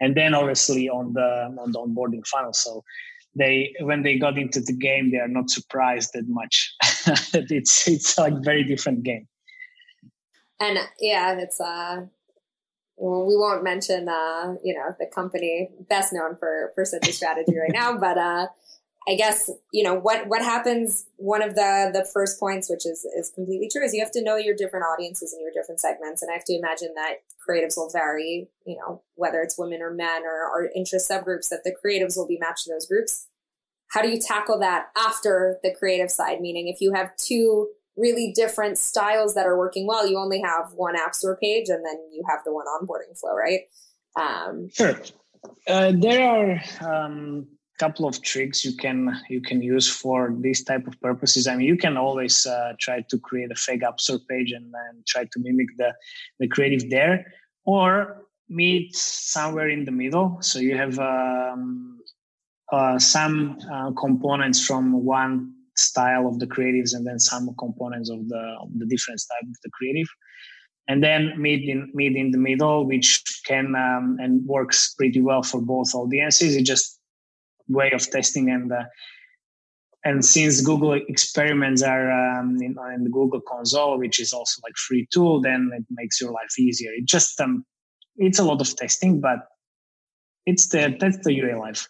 and 0.00 0.14
then 0.14 0.34
obviously 0.34 0.88
on 0.88 1.12
the 1.12 1.54
on 1.58 1.72
the 1.72 1.78
onboarding 1.78 2.26
funnel. 2.26 2.52
So 2.52 2.82
they 3.34 3.74
when 3.80 4.02
they 4.02 4.18
got 4.18 4.38
into 4.38 4.60
the 4.60 4.72
game, 4.72 5.10
they 5.10 5.18
are 5.18 5.28
not 5.28 5.50
surprised 5.50 6.10
that 6.14 6.28
much. 6.28 6.74
it's 7.34 7.88
it's 7.88 8.18
like 8.18 8.34
very 8.42 8.64
different 8.64 9.02
game. 9.02 9.28
And 10.60 10.78
yeah, 11.00 11.38
it's 11.38 11.60
uh 11.60 12.06
well, 12.96 13.26
we 13.26 13.36
won't 13.36 13.64
mention 13.64 14.08
uh, 14.08 14.54
you 14.62 14.74
know, 14.74 14.94
the 14.98 15.06
company 15.06 15.70
best 15.88 16.12
known 16.12 16.36
for 16.36 16.72
for 16.74 16.84
such 16.84 17.08
a 17.08 17.12
strategy 17.12 17.58
right 17.58 17.72
now, 17.72 17.96
but 17.96 18.18
uh 18.18 18.46
I 19.08 19.16
guess 19.16 19.50
you 19.72 19.82
know 19.82 19.94
what 19.94 20.28
what 20.28 20.42
happens. 20.42 21.06
One 21.16 21.42
of 21.42 21.54
the 21.54 21.90
the 21.92 22.04
first 22.12 22.38
points, 22.38 22.70
which 22.70 22.86
is 22.86 23.04
is 23.16 23.32
completely 23.34 23.68
true, 23.70 23.84
is 23.84 23.92
you 23.92 24.02
have 24.02 24.12
to 24.12 24.22
know 24.22 24.36
your 24.36 24.54
different 24.54 24.84
audiences 24.84 25.32
and 25.32 25.42
your 25.42 25.50
different 25.52 25.80
segments, 25.80 26.22
and 26.22 26.30
I 26.30 26.34
have 26.34 26.44
to 26.44 26.56
imagine 26.56 26.94
that 26.94 27.16
creatives 27.48 27.76
will 27.76 27.90
vary. 27.90 28.48
You 28.64 28.76
know, 28.76 29.02
whether 29.16 29.40
it's 29.40 29.58
women 29.58 29.82
or 29.82 29.92
men 29.92 30.22
or, 30.24 30.48
or 30.48 30.70
interest 30.74 31.10
subgroups, 31.10 31.48
that 31.48 31.64
the 31.64 31.74
creatives 31.84 32.16
will 32.16 32.28
be 32.28 32.38
matched 32.38 32.64
to 32.64 32.72
those 32.72 32.86
groups. 32.86 33.26
How 33.90 34.02
do 34.02 34.08
you 34.08 34.20
tackle 34.20 34.58
that 34.60 34.86
after 34.96 35.58
the 35.62 35.74
creative 35.74 36.10
side? 36.10 36.40
Meaning, 36.40 36.68
if 36.68 36.80
you 36.80 36.92
have 36.94 37.16
two 37.16 37.70
really 37.96 38.32
different 38.34 38.78
styles 38.78 39.34
that 39.34 39.46
are 39.46 39.58
working 39.58 39.86
well, 39.86 40.06
you 40.06 40.16
only 40.16 40.40
have 40.40 40.72
one 40.74 40.96
app 40.96 41.14
store 41.14 41.36
page, 41.36 41.68
and 41.68 41.84
then 41.84 41.96
you 42.12 42.22
have 42.28 42.40
the 42.44 42.52
one 42.52 42.66
onboarding 42.66 43.18
flow, 43.18 43.34
right? 43.34 43.62
Um, 44.18 44.68
sure. 44.72 44.98
Uh, 45.66 45.92
there 45.94 46.22
are 46.22 46.62
um, 46.88 47.48
couple 47.82 48.06
of 48.06 48.22
tricks 48.22 48.64
you 48.66 48.74
can 48.84 48.98
you 49.34 49.40
can 49.48 49.60
use 49.74 49.88
for 50.02 50.18
these 50.44 50.62
type 50.70 50.86
of 50.86 50.94
purposes. 51.00 51.42
I 51.46 51.52
mean, 51.56 51.66
you 51.72 51.78
can 51.84 51.96
always 51.96 52.46
uh, 52.46 52.72
try 52.84 52.98
to 53.10 53.16
create 53.28 53.50
a 53.56 53.58
fake 53.66 53.84
store 53.98 54.22
page 54.30 54.50
and 54.58 54.66
then 54.76 54.92
try 55.12 55.22
to 55.32 55.38
mimic 55.46 55.70
the 55.80 55.90
the 56.40 56.48
creative 56.54 56.84
there, 56.96 57.16
or 57.64 57.86
meet 58.48 58.94
somewhere 59.34 59.68
in 59.76 59.84
the 59.88 59.96
middle. 60.02 60.28
So 60.48 60.56
you 60.68 60.76
have 60.76 60.96
um, 60.98 61.98
uh, 62.76 62.98
some 62.98 63.36
uh, 63.74 63.90
components 64.04 64.58
from 64.68 64.84
one 65.18 65.34
style 65.76 66.24
of 66.30 66.38
the 66.38 66.46
creatives 66.54 66.94
and 66.94 67.04
then 67.08 67.18
some 67.18 67.44
components 67.64 68.08
of 68.10 68.20
the 68.32 68.44
of 68.62 68.68
the 68.80 68.86
different 68.92 69.20
type 69.30 69.48
of 69.52 69.58
the 69.64 69.70
creative 69.76 70.10
and 70.88 71.02
then 71.02 71.20
meet 71.46 71.62
in 71.72 71.90
meet 71.94 72.14
in 72.22 72.30
the 72.30 72.42
middle 72.48 72.78
which 72.86 73.10
can 73.50 73.66
um, 73.74 74.18
and 74.22 74.32
works 74.46 74.94
pretty 74.98 75.22
well 75.28 75.42
for 75.42 75.60
both 75.74 75.94
audiences 75.94 76.54
it 76.54 76.64
just 76.64 77.01
way 77.72 77.90
of 77.92 78.08
testing 78.10 78.50
and 78.50 78.72
uh, 78.72 78.84
and 80.04 80.24
since 80.24 80.60
Google 80.60 80.94
experiments 80.94 81.82
are 81.82 82.10
um, 82.10 82.56
in, 82.60 82.76
in, 82.94 83.04
the 83.04 83.10
Google 83.10 83.40
console, 83.40 83.98
which 83.98 84.20
is 84.20 84.32
also 84.32 84.60
like 84.64 84.76
free 84.76 85.06
tool, 85.12 85.40
then 85.40 85.70
it 85.72 85.84
makes 85.90 86.20
your 86.20 86.32
life 86.32 86.58
easier. 86.58 86.90
It 86.92 87.04
just 87.04 87.40
um, 87.40 87.64
it's 88.16 88.40
a 88.40 88.44
lot 88.44 88.60
of 88.60 88.74
testing, 88.74 89.20
but 89.20 89.46
it's 90.44 90.68
the 90.68 90.96
that's 90.98 91.18
the 91.18 91.32
UA 91.34 91.58
life. 91.58 91.88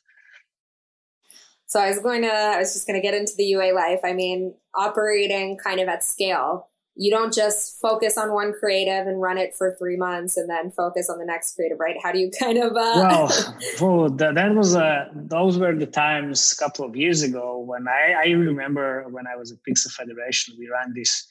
So 1.66 1.80
I 1.80 1.88
was 1.88 2.00
going 2.00 2.22
to 2.22 2.32
I 2.32 2.58
was 2.58 2.74
just 2.74 2.86
going 2.86 3.00
to 3.00 3.02
get 3.02 3.14
into 3.14 3.32
the 3.36 3.44
UA 3.44 3.72
life. 3.72 4.00
I 4.04 4.12
mean, 4.12 4.54
operating 4.74 5.56
kind 5.56 5.80
of 5.80 5.88
at 5.88 6.04
scale 6.04 6.68
you 6.94 7.10
don't 7.10 7.32
just 7.32 7.80
focus 7.80 8.18
on 8.18 8.32
one 8.32 8.52
creative 8.52 9.06
and 9.06 9.20
run 9.20 9.38
it 9.38 9.54
for 9.56 9.74
three 9.78 9.96
months 9.96 10.36
and 10.36 10.48
then 10.48 10.70
focus 10.70 11.08
on 11.08 11.18
the 11.18 11.24
next 11.24 11.54
creative, 11.54 11.80
right? 11.80 11.96
How 12.02 12.12
do 12.12 12.18
you 12.18 12.30
kind 12.38 12.58
of? 12.58 12.76
Uh... 12.76 13.28
well, 13.80 14.10
that, 14.10 14.34
that 14.34 14.54
was 14.54 14.76
uh, 14.76 15.06
those 15.14 15.58
were 15.58 15.74
the 15.74 15.86
times 15.86 16.52
a 16.52 16.56
couple 16.62 16.84
of 16.84 16.94
years 16.94 17.22
ago 17.22 17.58
when 17.58 17.86
I, 17.88 18.14
I 18.26 18.30
remember 18.30 19.06
when 19.10 19.26
I 19.26 19.36
was 19.36 19.52
at 19.52 19.58
Pixel 19.68 19.90
Federation, 19.92 20.54
we 20.58 20.68
ran 20.68 20.92
this 20.94 21.26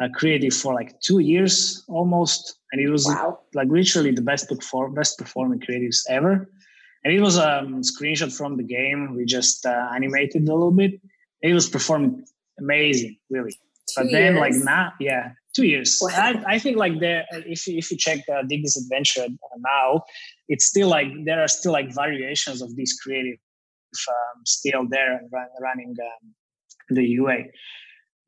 uh, 0.00 0.08
creative 0.14 0.54
for 0.54 0.74
like 0.74 1.00
two 1.00 1.18
years 1.18 1.84
almost, 1.88 2.58
and 2.72 2.80
it 2.80 2.88
was 2.88 3.06
wow. 3.06 3.40
like 3.54 3.68
literally 3.68 4.12
the 4.12 4.22
best 4.22 4.48
perform 4.48 4.94
best 4.94 5.18
performing 5.18 5.60
creatives 5.60 6.02
ever. 6.08 6.48
And 7.02 7.14
it 7.14 7.20
was 7.20 7.38
a 7.38 7.60
um, 7.60 7.80
screenshot 7.80 8.30
from 8.30 8.58
the 8.58 8.62
game. 8.62 9.16
We 9.16 9.24
just 9.24 9.64
uh, 9.64 9.88
animated 9.94 10.46
a 10.46 10.52
little 10.52 10.70
bit. 10.70 11.00
It 11.40 11.54
was 11.54 11.66
performing 11.66 12.26
amazing, 12.58 13.16
really 13.30 13.56
but 13.96 14.06
then 14.10 14.36
like 14.36 14.54
now 14.54 14.92
yeah 15.00 15.32
two 15.54 15.66
years. 15.66 15.98
Wow. 16.00 16.10
I, 16.14 16.54
I 16.54 16.58
think 16.58 16.76
like 16.76 17.00
there 17.00 17.24
if 17.30 17.66
you, 17.66 17.78
if 17.78 17.90
you 17.90 17.96
check 17.96 18.20
uh, 18.28 18.42
Diggy's 18.42 18.76
adventure 18.76 19.26
now 19.58 20.02
it's 20.48 20.66
still 20.66 20.88
like 20.88 21.08
there 21.24 21.40
are 21.42 21.48
still 21.48 21.72
like 21.72 21.92
variations 21.94 22.62
of 22.62 22.74
these 22.76 22.98
creative 23.02 23.38
um, 24.08 24.42
still 24.46 24.86
there 24.88 25.16
and 25.16 25.28
run, 25.32 25.48
running 25.60 25.96
um, 26.00 26.34
the 26.90 27.04
ua 27.18 27.38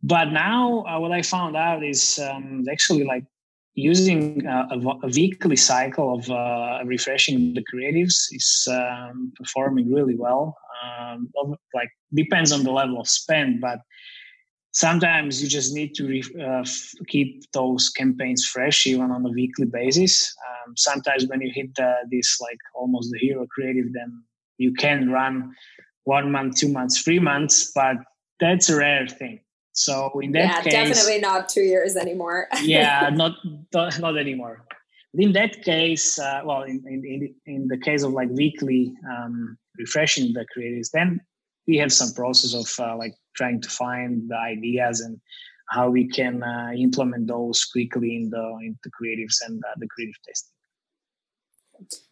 but 0.02 0.32
now 0.32 0.84
uh, 0.88 0.98
what 0.98 1.12
i 1.12 1.22
found 1.22 1.56
out 1.56 1.84
is 1.84 2.18
um, 2.18 2.64
actually 2.68 3.04
like 3.04 3.24
using 3.74 4.46
uh, 4.46 4.68
a, 4.70 5.06
a, 5.06 5.08
weekly 5.08 5.56
cycle 5.56 6.14
of 6.14 6.30
uh, 6.30 6.80
refreshing 6.84 7.54
the 7.54 7.64
creatives 7.72 8.26
is 8.30 8.68
um, 8.70 9.32
performing 9.36 9.90
really 9.90 10.14
well. 10.14 10.56
Um, 10.84 11.30
like 11.72 11.88
depends 12.12 12.52
on 12.52 12.64
the 12.64 12.70
level 12.70 13.00
of 13.00 13.08
spend 13.08 13.60
but 13.60 13.78
sometimes 14.72 15.42
you 15.42 15.48
just 15.48 15.74
need 15.74 15.94
to 15.94 16.22
uh, 16.42 16.64
keep 17.08 17.50
those 17.52 17.90
campaigns 17.90 18.44
fresh 18.44 18.86
even 18.86 19.10
on 19.10 19.24
a 19.24 19.30
weekly 19.30 19.66
basis. 19.66 20.34
Um, 20.48 20.74
sometimes 20.76 21.26
when 21.26 21.40
you 21.40 21.50
hit 21.54 21.70
uh, 21.78 21.94
this 22.10 22.40
like 22.40 22.58
almost 22.74 23.10
the 23.12 23.18
hero 23.18 23.46
creative 23.46 23.92
then 23.92 24.22
you 24.58 24.72
can 24.72 25.10
run 25.10 25.54
one 26.04 26.32
month 26.32 26.56
two 26.56 26.68
months 26.68 27.00
three 27.02 27.18
months 27.18 27.70
but 27.74 27.96
that's 28.40 28.68
a 28.70 28.76
rare 28.76 29.06
thing. 29.06 29.40
So 29.74 30.10
in 30.20 30.32
that 30.32 30.38
yeah, 30.38 30.62
case 30.62 30.72
definitely 30.72 31.20
not 31.20 31.48
two 31.48 31.62
years 31.62 31.96
anymore. 31.96 32.48
Yeah 32.62 33.10
not 33.12 33.36
not 33.74 34.16
anymore. 34.18 34.64
In 35.14 35.32
that 35.32 35.62
case 35.62 36.18
uh, 36.18 36.40
well 36.44 36.62
in, 36.62 36.82
in, 36.86 37.34
in 37.46 37.68
the 37.68 37.78
case 37.78 38.02
of 38.02 38.12
like 38.12 38.30
weekly 38.30 38.94
um, 39.10 39.58
refreshing 39.78 40.32
the 40.32 40.46
creatives 40.56 40.90
then 40.92 41.20
we 41.68 41.76
have 41.76 41.92
some 41.92 42.12
process 42.12 42.54
of 42.54 42.84
uh, 42.84 42.96
like 42.96 43.14
trying 43.34 43.60
to 43.60 43.68
find 43.68 44.28
the 44.28 44.36
ideas 44.36 45.00
and 45.00 45.20
how 45.70 45.88
we 45.88 46.08
can 46.08 46.42
uh, 46.42 46.70
implement 46.76 47.28
those 47.28 47.64
quickly 47.64 48.16
in 48.16 48.30
the 48.30 48.58
in 48.62 48.78
the 48.84 48.90
creatives 48.90 49.36
and 49.46 49.62
uh, 49.64 49.74
the 49.78 49.88
creative 49.88 50.16
testing 50.26 50.52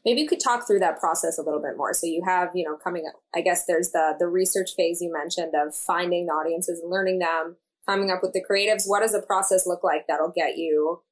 maybe 0.04 0.20
you 0.20 0.28
could 0.28 0.40
talk 0.40 0.66
through 0.66 0.78
that 0.80 0.98
process 0.98 1.38
a 1.38 1.42
little 1.42 1.60
bit 1.60 1.76
more. 1.76 1.94
So 1.94 2.06
you 2.06 2.22
have 2.24 2.50
you 2.54 2.64
know 2.64 2.76
coming 2.76 3.04
up 3.06 3.20
i 3.34 3.40
guess 3.40 3.66
there's 3.66 3.90
the 3.90 4.14
the 4.18 4.26
research 4.26 4.70
phase 4.76 5.00
you 5.00 5.12
mentioned 5.12 5.54
of 5.54 5.74
finding 5.74 6.26
the 6.26 6.32
audiences 6.32 6.80
and 6.80 6.90
learning 6.90 7.18
them 7.18 7.56
coming 7.86 8.10
up 8.10 8.22
with 8.22 8.32
the 8.32 8.44
creatives. 8.48 8.84
What 8.86 9.00
does 9.00 9.12
the 9.12 9.22
process 9.22 9.66
look 9.66 9.82
like 9.82 10.06
that'll 10.06 10.32
get 10.34 10.56
you 10.56 11.02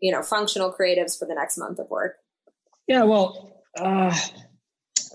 you 0.00 0.12
know 0.12 0.22
functional 0.22 0.72
creatives 0.72 1.18
for 1.18 1.26
the 1.26 1.34
next 1.34 1.58
month 1.58 1.78
of 1.78 1.90
work? 1.90 2.16
Yeah 2.86 3.04
well 3.04 3.62
uh, 3.78 4.16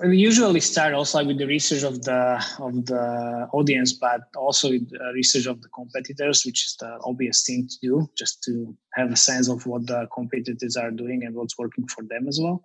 we 0.06 0.18
usually 0.18 0.60
start 0.60 0.94
also 0.94 1.24
with 1.24 1.38
the 1.38 1.48
research 1.48 1.84
of 1.84 2.04
the 2.04 2.44
of 2.60 2.86
the 2.86 3.48
audience 3.54 3.94
but 3.94 4.22
also 4.36 4.70
with 4.70 4.90
the 4.90 5.12
research 5.14 5.46
of 5.48 5.62
the 5.62 5.70
competitors 5.70 6.44
which 6.46 6.66
is 6.66 6.76
the 6.80 7.00
obvious 7.04 7.44
thing 7.44 7.68
to 7.68 7.78
do 7.82 8.10
just 8.18 8.44
to 8.44 8.76
have 8.94 9.12
a 9.12 9.16
sense 9.16 9.50
of 9.50 9.66
what 9.66 9.86
the 9.88 10.08
competitors 10.14 10.76
are 10.76 10.92
doing 10.92 11.24
and 11.24 11.36
what's 11.36 11.58
working 11.58 11.88
for 11.88 12.04
them 12.04 12.28
as 12.28 12.40
well. 12.42 12.62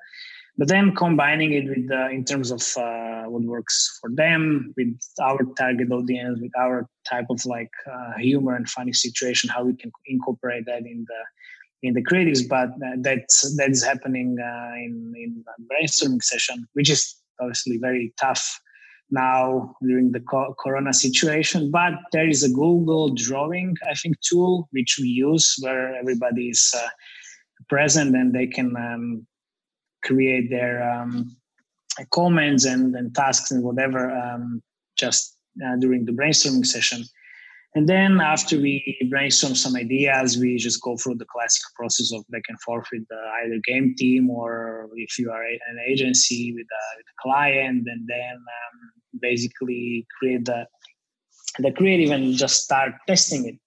But 0.58 0.68
then 0.68 0.94
combining 0.94 1.54
it 1.54 1.66
with 1.66 1.88
the, 1.88 2.10
in 2.10 2.26
terms 2.26 2.50
of 2.50 2.62
uh, 2.76 3.22
what 3.22 3.42
works 3.42 3.98
for 4.00 4.10
them 4.10 4.74
with 4.76 5.00
our 5.20 5.38
target 5.56 5.90
audience 5.90 6.38
with 6.40 6.52
our 6.58 6.86
type 7.08 7.26
of 7.30 7.44
like 7.46 7.70
uh, 7.90 8.18
humor 8.18 8.54
and 8.54 8.68
funny 8.68 8.92
situation 8.92 9.48
how 9.48 9.64
we 9.64 9.74
can 9.74 9.90
incorporate 10.06 10.66
that 10.66 10.80
in 10.80 11.06
the 11.08 11.88
in 11.88 11.94
the 11.94 12.04
creatives. 12.04 12.46
But 12.46 12.68
that's 12.98 13.56
that 13.56 13.70
is 13.70 13.82
happening 13.82 14.36
uh, 14.38 14.74
in 14.76 15.14
in 15.16 15.44
brainstorming 15.70 16.22
session 16.22 16.68
which 16.74 16.90
is 16.90 17.21
obviously 17.40 17.78
very 17.78 18.12
tough 18.20 18.60
now 19.10 19.74
during 19.82 20.10
the 20.10 20.20
corona 20.58 20.92
situation 20.92 21.70
but 21.70 21.92
there 22.12 22.28
is 22.28 22.42
a 22.42 22.48
google 22.48 23.14
drawing 23.14 23.76
i 23.88 23.94
think 23.94 24.18
tool 24.20 24.68
which 24.72 24.98
we 25.00 25.08
use 25.08 25.56
where 25.60 25.94
everybody 25.94 26.48
is 26.48 26.74
uh, 26.76 26.88
present 27.68 28.16
and 28.16 28.32
they 28.32 28.46
can 28.46 28.74
um, 28.76 29.26
create 30.02 30.50
their 30.50 30.82
um, 30.82 31.36
comments 32.10 32.64
and, 32.64 32.96
and, 32.96 33.14
tasks 33.14 33.50
and 33.50 33.62
whatever 33.62 34.10
um, 34.10 34.62
just 34.96 35.36
uh, 35.64 35.76
during 35.76 36.04
the 36.04 36.12
brainstorming 36.12 36.66
session 36.66 37.04
and 37.74 37.88
then 37.88 38.20
after 38.20 38.60
we 38.60 38.98
brainstorm 39.08 39.54
some 39.54 39.76
ideas, 39.76 40.36
we 40.36 40.58
just 40.58 40.82
go 40.82 40.96
through 40.96 41.14
the 41.14 41.24
classic 41.24 41.62
process 41.74 42.12
of 42.12 42.22
back 42.28 42.42
and 42.48 42.60
forth 42.60 42.86
with 42.92 43.06
the, 43.08 43.16
either 43.42 43.58
game 43.64 43.94
team 43.96 44.28
or 44.28 44.90
if 44.96 45.18
you 45.18 45.30
are 45.30 45.42
an 45.42 45.78
agency 45.88 46.52
with 46.52 46.66
a, 46.66 46.84
with 46.98 47.06
a 47.06 47.22
client, 47.22 47.88
and 47.88 48.06
then 48.06 48.34
um, 48.34 49.20
basically 49.20 50.06
create 50.18 50.44
the 50.44 50.66
the 51.58 51.72
creative 51.72 52.10
and 52.10 52.34
just 52.34 52.62
start 52.62 52.92
testing 53.06 53.46
it. 53.46 53.58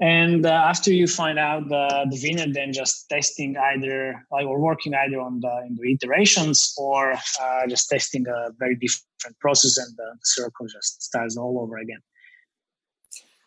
And 0.00 0.46
uh, 0.46 0.50
after 0.50 0.92
you 0.92 1.06
find 1.06 1.38
out 1.38 1.68
the, 1.68 2.06
the 2.10 2.18
winner, 2.24 2.52
then 2.52 2.72
just 2.72 3.08
testing 3.08 3.56
either 3.56 4.24
like 4.32 4.46
or 4.46 4.58
working 4.58 4.94
either 4.94 5.20
on 5.20 5.40
the, 5.40 5.64
in 5.66 5.76
the 5.76 5.92
iterations 5.92 6.74
or 6.78 7.12
uh, 7.12 7.66
just 7.68 7.88
testing 7.90 8.26
a 8.26 8.50
very 8.58 8.76
different 8.76 9.38
process, 9.40 9.76
and 9.78 9.96
the 9.96 10.16
circle 10.22 10.66
just 10.66 11.02
starts 11.02 11.36
all 11.36 11.58
over 11.60 11.76
again 11.78 12.00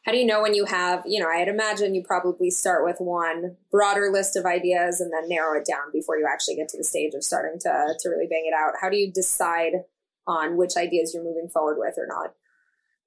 how 0.05 0.11
do 0.11 0.17
you 0.17 0.25
know 0.25 0.41
when 0.41 0.53
you 0.53 0.65
have 0.65 1.01
you 1.05 1.19
know 1.19 1.29
i'd 1.29 1.47
imagine 1.47 1.95
you 1.95 2.03
probably 2.03 2.49
start 2.49 2.85
with 2.85 2.97
one 2.99 3.55
broader 3.71 4.09
list 4.11 4.35
of 4.35 4.45
ideas 4.45 5.01
and 5.01 5.11
then 5.11 5.27
narrow 5.27 5.57
it 5.57 5.65
down 5.65 5.91
before 5.91 6.17
you 6.17 6.27
actually 6.31 6.55
get 6.55 6.69
to 6.69 6.77
the 6.77 6.83
stage 6.83 7.13
of 7.13 7.23
starting 7.23 7.59
to 7.59 7.95
to 7.99 8.09
really 8.09 8.27
bang 8.27 8.43
it 8.45 8.53
out. 8.53 8.73
How 8.79 8.89
do 8.89 8.97
you 8.97 9.11
decide 9.11 9.73
on 10.27 10.57
which 10.57 10.73
ideas 10.77 11.13
you're 11.13 11.23
moving 11.23 11.49
forward 11.49 11.77
with 11.77 11.95
or 11.97 12.07
not? 12.07 12.33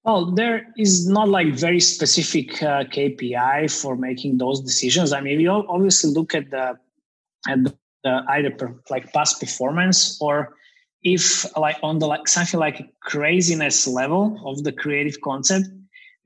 Well 0.05 0.33
there 0.33 0.67
is 0.77 1.09
not 1.09 1.29
like 1.29 1.55
very 1.55 1.81
specific 1.81 2.63
uh, 2.63 2.85
kpi 2.85 3.71
for 3.81 3.97
making 3.97 4.39
those 4.39 4.61
decisions. 4.61 5.13
I 5.13 5.21
mean 5.21 5.39
we 5.39 5.47
obviously 5.49 6.11
look 6.11 6.35
at 6.35 6.51
the 6.51 6.79
at 7.49 7.59
the, 7.65 7.75
either 8.29 8.51
per, 8.51 8.75
like 8.89 9.13
past 9.13 9.41
performance 9.41 10.17
or 10.21 10.55
if 11.03 11.45
like 11.57 11.77
on 11.83 11.99
the 11.99 12.07
like 12.07 12.29
something 12.29 12.59
like 12.59 12.89
craziness 13.03 13.87
level 13.87 14.41
of 14.45 14.63
the 14.63 14.73
creative 14.73 15.21
concept 15.21 15.67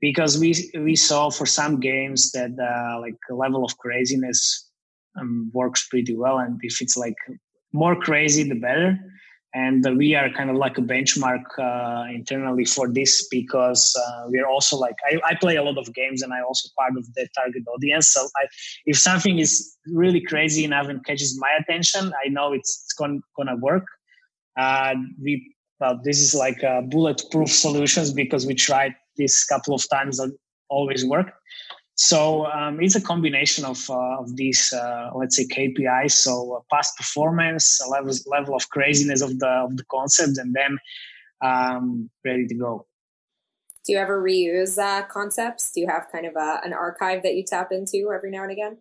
because 0.01 0.39
we 0.39 0.71
we 0.75 0.95
saw 0.95 1.29
for 1.29 1.45
some 1.45 1.79
games 1.79 2.31
that 2.31 2.51
uh, 2.59 2.99
like 2.99 3.15
the 3.29 3.35
level 3.35 3.63
of 3.63 3.77
craziness 3.77 4.69
um, 5.19 5.51
works 5.53 5.87
pretty 5.87 6.15
well. 6.15 6.39
And 6.39 6.59
if 6.63 6.81
it's 6.81 6.97
like 6.97 7.15
more 7.73 7.95
crazy 7.95 8.43
the 8.43 8.55
better. 8.55 8.97
And 9.53 9.85
we 9.97 10.15
are 10.15 10.29
kind 10.29 10.49
of 10.49 10.55
like 10.55 10.77
a 10.77 10.81
benchmark 10.81 11.43
uh, 11.59 12.09
internally 12.09 12.63
for 12.63 12.87
this 12.87 13.27
because 13.27 13.93
uh, 13.99 14.27
we're 14.27 14.47
also 14.47 14.77
like 14.77 14.95
I, 15.09 15.19
I, 15.25 15.35
play 15.35 15.57
a 15.57 15.63
lot 15.63 15.77
of 15.77 15.93
games 15.93 16.21
and 16.21 16.33
i 16.33 16.39
also 16.41 16.69
part 16.77 16.93
of 16.95 17.05
the 17.15 17.27
target 17.35 17.63
audience. 17.67 18.07
So 18.07 18.21
I, 18.37 18.47
if 18.85 18.97
something 18.97 19.39
is 19.39 19.75
really 19.87 20.21
crazy 20.21 20.63
enough 20.63 20.87
and 20.87 21.05
catches 21.05 21.37
my 21.37 21.51
attention 21.59 22.13
i 22.23 22.29
know 22.29 22.53
it's, 22.53 22.83
it's 22.85 22.93
gonna, 22.93 23.19
gonna 23.35 23.57
work. 23.57 23.85
Uh, 24.57 24.95
we 25.21 25.53
well 25.81 25.99
this 26.01 26.21
is 26.21 26.33
like 26.33 26.61
bulletproof 26.89 27.49
solutions 27.65 28.13
because 28.13 28.45
we 28.47 28.55
tried 28.55 28.95
this 29.17 29.43
couple 29.45 29.73
of 29.75 29.87
times 29.89 30.17
that 30.17 30.35
always 30.69 31.05
worked 31.05 31.31
so 32.01 32.47
um, 32.47 32.81
it's 32.81 32.95
a 32.95 33.01
combination 33.01 33.63
of, 33.63 33.87
uh, 33.87 34.19
of 34.19 34.35
these, 34.35 34.73
uh, 34.73 35.11
let's 35.13 35.37
say, 35.37 35.45
KPIs. 35.45 36.13
So 36.13 36.55
uh, 36.55 36.75
past 36.75 36.97
performance, 36.97 37.79
level 37.89 38.13
level 38.25 38.55
of 38.55 38.67
craziness 38.69 39.21
of 39.21 39.37
the 39.37 39.47
of 39.47 39.77
the 39.77 39.83
concept, 39.85 40.39
and 40.39 40.51
then 40.53 40.79
um, 41.43 42.09
ready 42.25 42.47
to 42.47 42.55
go. 42.55 42.87
Do 43.85 43.93
you 43.93 43.99
ever 43.99 44.19
reuse 44.19 44.79
uh, 44.79 45.05
concepts? 45.05 45.71
Do 45.73 45.81
you 45.81 45.87
have 45.87 46.07
kind 46.11 46.25
of 46.25 46.35
a, 46.35 46.61
an 46.63 46.73
archive 46.73 47.21
that 47.21 47.35
you 47.35 47.43
tap 47.43 47.71
into 47.71 48.11
every 48.11 48.31
now 48.31 48.43
and 48.43 48.51
again? 48.51 48.77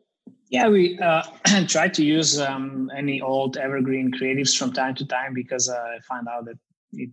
Yeah, 0.49 0.69
we 0.69 0.99
uh, 0.99 1.23
try 1.69 1.89
to 1.89 2.03
use 2.03 2.41
um, 2.41 2.91
any 2.97 3.21
old 3.21 3.59
evergreen 3.59 4.13
creatives 4.13 4.57
from 4.57 4.73
time 4.73 4.95
to 4.95 5.07
time 5.07 5.35
because 5.35 5.69
uh, 5.69 5.75
I 5.75 5.99
find 6.09 6.27
out 6.27 6.47
that 6.47 6.59
it 6.93 7.11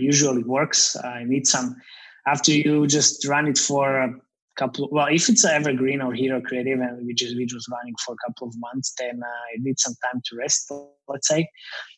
usually 0.00 0.42
works. 0.42 0.96
I 0.96 1.22
need 1.22 1.46
some 1.46 1.76
after 2.26 2.52
you 2.52 2.86
just 2.86 3.26
run 3.26 3.46
it 3.46 3.58
for 3.58 4.00
a 4.00 4.14
couple 4.56 4.88
well 4.92 5.08
if 5.10 5.28
it's 5.28 5.44
evergreen 5.44 6.00
or 6.00 6.12
hero 6.12 6.40
creative 6.40 6.80
and 6.80 7.06
which 7.06 7.22
is 7.22 7.34
which 7.36 7.52
was 7.52 7.66
running 7.70 7.94
for 8.04 8.14
a 8.14 8.28
couple 8.28 8.48
of 8.48 8.54
months 8.58 8.94
then 8.98 9.20
uh, 9.22 9.26
i 9.26 9.56
need 9.58 9.78
some 9.78 9.94
time 10.04 10.20
to 10.24 10.36
rest 10.36 10.70
let's 11.08 11.28
say. 11.28 11.48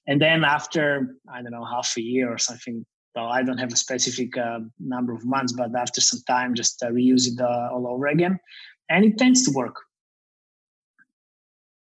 And 0.07 0.21
then 0.21 0.45
after 0.45 1.17
i 1.33 1.43
don't 1.43 1.53
know 1.53 1.65
half 1.65 1.93
a 1.97 2.03
year 2.03 2.33
or 2.33 2.39
something 2.39 2.85
well 3.15 3.27
i 3.27 3.43
don't 3.43 3.59
have 3.59 3.73
a 3.73 3.77
specific 3.77 4.37
uh, 4.37 4.61
number 4.79 5.13
of 5.13 5.25
months 5.25 5.53
but 5.53 5.75
after 5.77 6.01
some 6.01 6.21
time 6.27 6.55
just 6.55 6.83
uh, 6.83 6.89
reuse 6.89 7.27
it 7.27 7.41
uh, 7.41 7.69
all 7.73 7.87
over 7.89 8.07
again. 8.07 8.39
And 8.89 9.05
it 9.05 9.19
tends 9.19 9.43
to 9.45 9.51
work. 9.51 9.75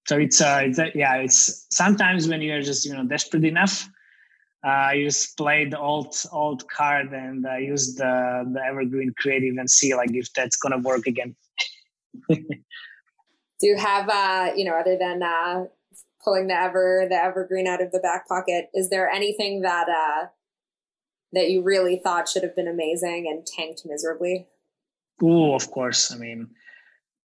So 0.06 0.18
it's 0.18 0.40
uh 0.40 0.60
it's 0.64 0.78
uh, 0.78 0.90
yeah 0.94 1.14
it's 1.16 1.66
sometimes 1.70 2.28
when 2.28 2.42
you're 2.42 2.60
just 2.60 2.84
you 2.84 2.92
know 2.94 3.04
desperate 3.04 3.44
enough 3.44 3.88
uh, 4.64 4.90
you 4.94 5.06
just 5.06 5.36
play 5.36 5.64
the 5.64 5.78
old 5.78 6.14
old 6.30 6.68
card 6.68 7.12
and 7.12 7.44
uh, 7.46 7.56
use 7.56 7.94
the 7.96 8.48
the 8.52 8.62
evergreen 8.64 9.12
creative 9.18 9.56
and 9.56 9.68
see 9.68 9.94
like 9.94 10.14
if 10.14 10.32
that's 10.34 10.56
gonna 10.56 10.78
work 10.78 11.06
again. 11.06 11.34
Do 12.28 13.68
you 13.68 13.76
have 13.76 14.08
uh, 14.08 14.52
you 14.56 14.64
know 14.64 14.74
other 14.74 14.96
than 14.96 15.22
uh, 15.22 15.64
pulling 16.22 16.46
the 16.46 16.54
ever 16.54 17.06
the 17.08 17.16
evergreen 17.16 17.66
out 17.66 17.82
of 17.82 17.90
the 17.90 17.98
back 17.98 18.28
pocket? 18.28 18.70
Is 18.72 18.88
there 18.88 19.08
anything 19.08 19.62
that 19.62 19.88
uh, 19.88 20.26
that 21.32 21.50
you 21.50 21.62
really 21.62 21.96
thought 21.96 22.28
should 22.28 22.44
have 22.44 22.54
been 22.54 22.68
amazing 22.68 23.26
and 23.28 23.44
tanked 23.44 23.82
miserably? 23.84 24.46
Oh, 25.20 25.54
of 25.54 25.70
course. 25.70 26.12
I 26.12 26.16
mean, 26.16 26.48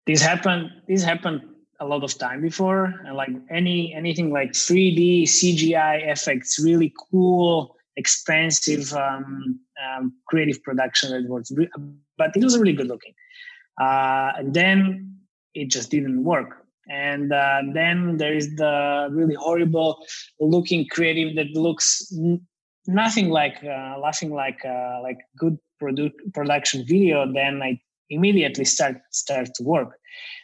this 0.07 0.21
happened. 0.21 0.71
This 0.89 1.05
happened 1.05 1.43
a 1.81 1.87
lot 1.87 2.05
of 2.05 2.17
time 2.19 2.43
before 2.43 2.95
and 3.07 3.17
like 3.17 3.31
any 3.51 3.95
anything 3.95 4.31
like 4.31 4.53
3d 4.53 5.23
cgi 5.23 6.13
effects 6.13 6.59
really 6.63 6.93
cool 7.11 7.77
expensive 7.97 8.93
um, 8.95 9.59
um, 9.85 10.13
creative 10.27 10.63
production 10.63 11.11
that 11.11 11.29
was 11.29 11.53
re- 11.57 11.71
but 12.21 12.37
it 12.37 12.45
was 12.45 12.59
really 12.59 12.73
good 12.73 12.89
looking. 12.89 13.15
Uh, 13.81 14.33
and 14.39 14.55
then 14.55 15.17
it 15.55 15.71
just 15.71 15.91
didn't 15.91 16.23
work. 16.23 16.67
And 16.89 17.33
uh, 17.33 17.63
then 17.73 18.17
there 18.19 18.35
is 18.35 18.57
the 18.57 19.09
really 19.11 19.35
horrible 19.35 20.05
looking 20.41 20.87
creative 20.89 21.37
that 21.37 21.51
looks 21.55 22.13
n- 22.13 22.41
nothing 22.87 23.31
like 23.31 23.57
uh, 23.65 23.95
nothing 24.01 24.33
like 24.33 24.61
uh, 24.65 25.01
like 25.03 25.19
good 25.39 25.57
produ- 25.81 26.19
production 26.35 26.85
video. 26.85 27.31
Then 27.33 27.63
i 27.63 27.81
immediately 28.13 28.65
start 28.65 28.97
start 29.13 29.49
to 29.55 29.63
work 29.63 30.00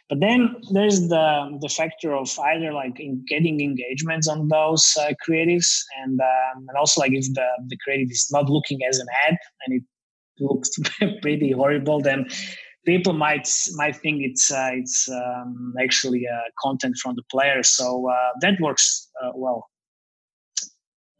but 0.09 0.19
then 0.19 0.55
there's 0.71 1.07
the 1.09 1.57
the 1.61 1.69
factor 1.69 2.15
of 2.15 2.37
either 2.39 2.71
like 2.71 2.99
in 2.99 3.23
getting 3.27 3.59
engagements 3.59 4.27
on 4.27 4.47
those 4.47 4.97
uh, 4.99 5.11
creatives, 5.27 5.81
and 6.03 6.19
um, 6.19 6.65
and 6.67 6.77
also 6.77 7.01
like 7.01 7.13
if 7.13 7.25
the 7.33 7.47
the 7.67 7.77
creative 7.83 8.11
is 8.11 8.27
not 8.31 8.49
looking 8.49 8.79
as 8.89 8.99
an 8.99 9.07
ad 9.27 9.37
and 9.65 9.77
it 9.77 9.83
looks 10.39 10.69
pretty 11.21 11.51
horrible, 11.51 11.99
then 12.01 12.25
people 12.85 13.13
might 13.13 13.47
might 13.75 13.95
think 13.97 14.21
it's 14.21 14.51
uh, 14.51 14.71
it's 14.73 15.09
um, 15.09 15.73
actually 15.79 16.25
uh, 16.27 16.49
content 16.59 16.95
from 17.01 17.15
the 17.15 17.23
player. 17.29 17.61
So 17.61 18.09
uh, 18.09 18.31
that 18.41 18.59
works 18.61 19.09
uh, 19.21 19.31
well. 19.35 19.67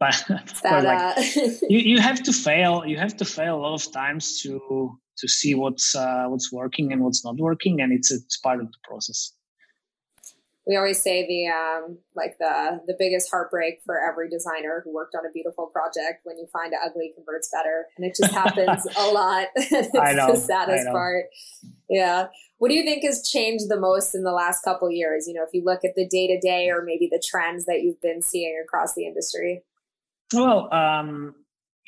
But 0.00 0.84
like, 0.84 1.18
uh, 1.18 1.22
you, 1.68 1.80
you 1.90 1.98
have 1.98 2.22
to 2.22 2.32
fail. 2.32 2.84
You 2.86 2.96
have 2.98 3.16
to 3.16 3.24
fail 3.24 3.56
a 3.56 3.60
lot 3.60 3.74
of 3.74 3.92
times 3.92 4.40
to 4.42 4.96
to 5.18 5.28
see 5.28 5.54
what's 5.54 5.94
uh, 5.94 6.24
what's 6.28 6.52
working 6.52 6.92
and 6.92 7.02
what's 7.02 7.24
not 7.24 7.36
working, 7.36 7.80
and 7.80 7.92
it's 7.92 8.10
it's 8.10 8.36
part 8.36 8.60
of 8.60 8.66
the 8.66 8.78
process. 8.84 9.32
We 10.66 10.76
always 10.76 11.02
say 11.02 11.26
the 11.26 11.48
um, 11.48 11.98
like 12.14 12.36
the 12.38 12.80
the 12.86 12.94
biggest 12.98 13.30
heartbreak 13.30 13.80
for 13.86 13.98
every 13.98 14.28
designer 14.28 14.82
who 14.84 14.92
worked 14.92 15.14
on 15.14 15.24
a 15.24 15.32
beautiful 15.32 15.66
project 15.66 16.20
when 16.24 16.36
you 16.36 16.46
find 16.52 16.74
ugly 16.84 17.12
converts 17.14 17.50
better, 17.50 17.86
and 17.96 18.04
it 18.04 18.14
just 18.20 18.32
happens 18.32 18.86
a 18.96 19.06
lot. 19.12 19.48
it's 19.56 19.98
I 19.98 20.12
know, 20.12 20.34
the 20.34 20.40
saddest 20.40 20.88
part. 20.88 21.26
Yeah. 21.88 22.26
What 22.58 22.68
do 22.68 22.74
you 22.74 22.82
think 22.82 23.04
has 23.04 23.26
changed 23.26 23.68
the 23.68 23.80
most 23.80 24.14
in 24.14 24.24
the 24.24 24.32
last 24.32 24.62
couple 24.62 24.90
years? 24.90 25.26
You 25.26 25.34
know, 25.34 25.44
if 25.44 25.50
you 25.54 25.64
look 25.64 25.84
at 25.84 25.94
the 25.94 26.06
day 26.06 26.26
to 26.26 26.38
day 26.38 26.68
or 26.68 26.82
maybe 26.82 27.08
the 27.10 27.22
trends 27.24 27.64
that 27.66 27.82
you've 27.82 28.02
been 28.02 28.20
seeing 28.20 28.60
across 28.62 28.94
the 28.94 29.06
industry. 29.06 29.62
Well, 30.34 30.72
um, 30.74 31.34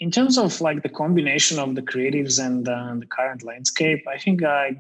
in 0.01 0.11
terms 0.11 0.39
of 0.39 0.61
like 0.61 0.83
the 0.83 0.89
combination 0.89 1.59
of 1.59 1.75
the 1.75 1.83
creatives 1.83 2.45
and 2.45 2.67
uh, 2.67 2.95
the 2.99 3.07
current 3.07 3.45
landscape, 3.45 4.03
I 4.09 4.19
think 4.19 4.43
uh, 4.43 4.71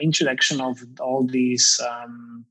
introduction 0.00 0.60
of 0.60 0.78
all 1.00 1.26
these 1.26 1.80
um, 1.88 2.44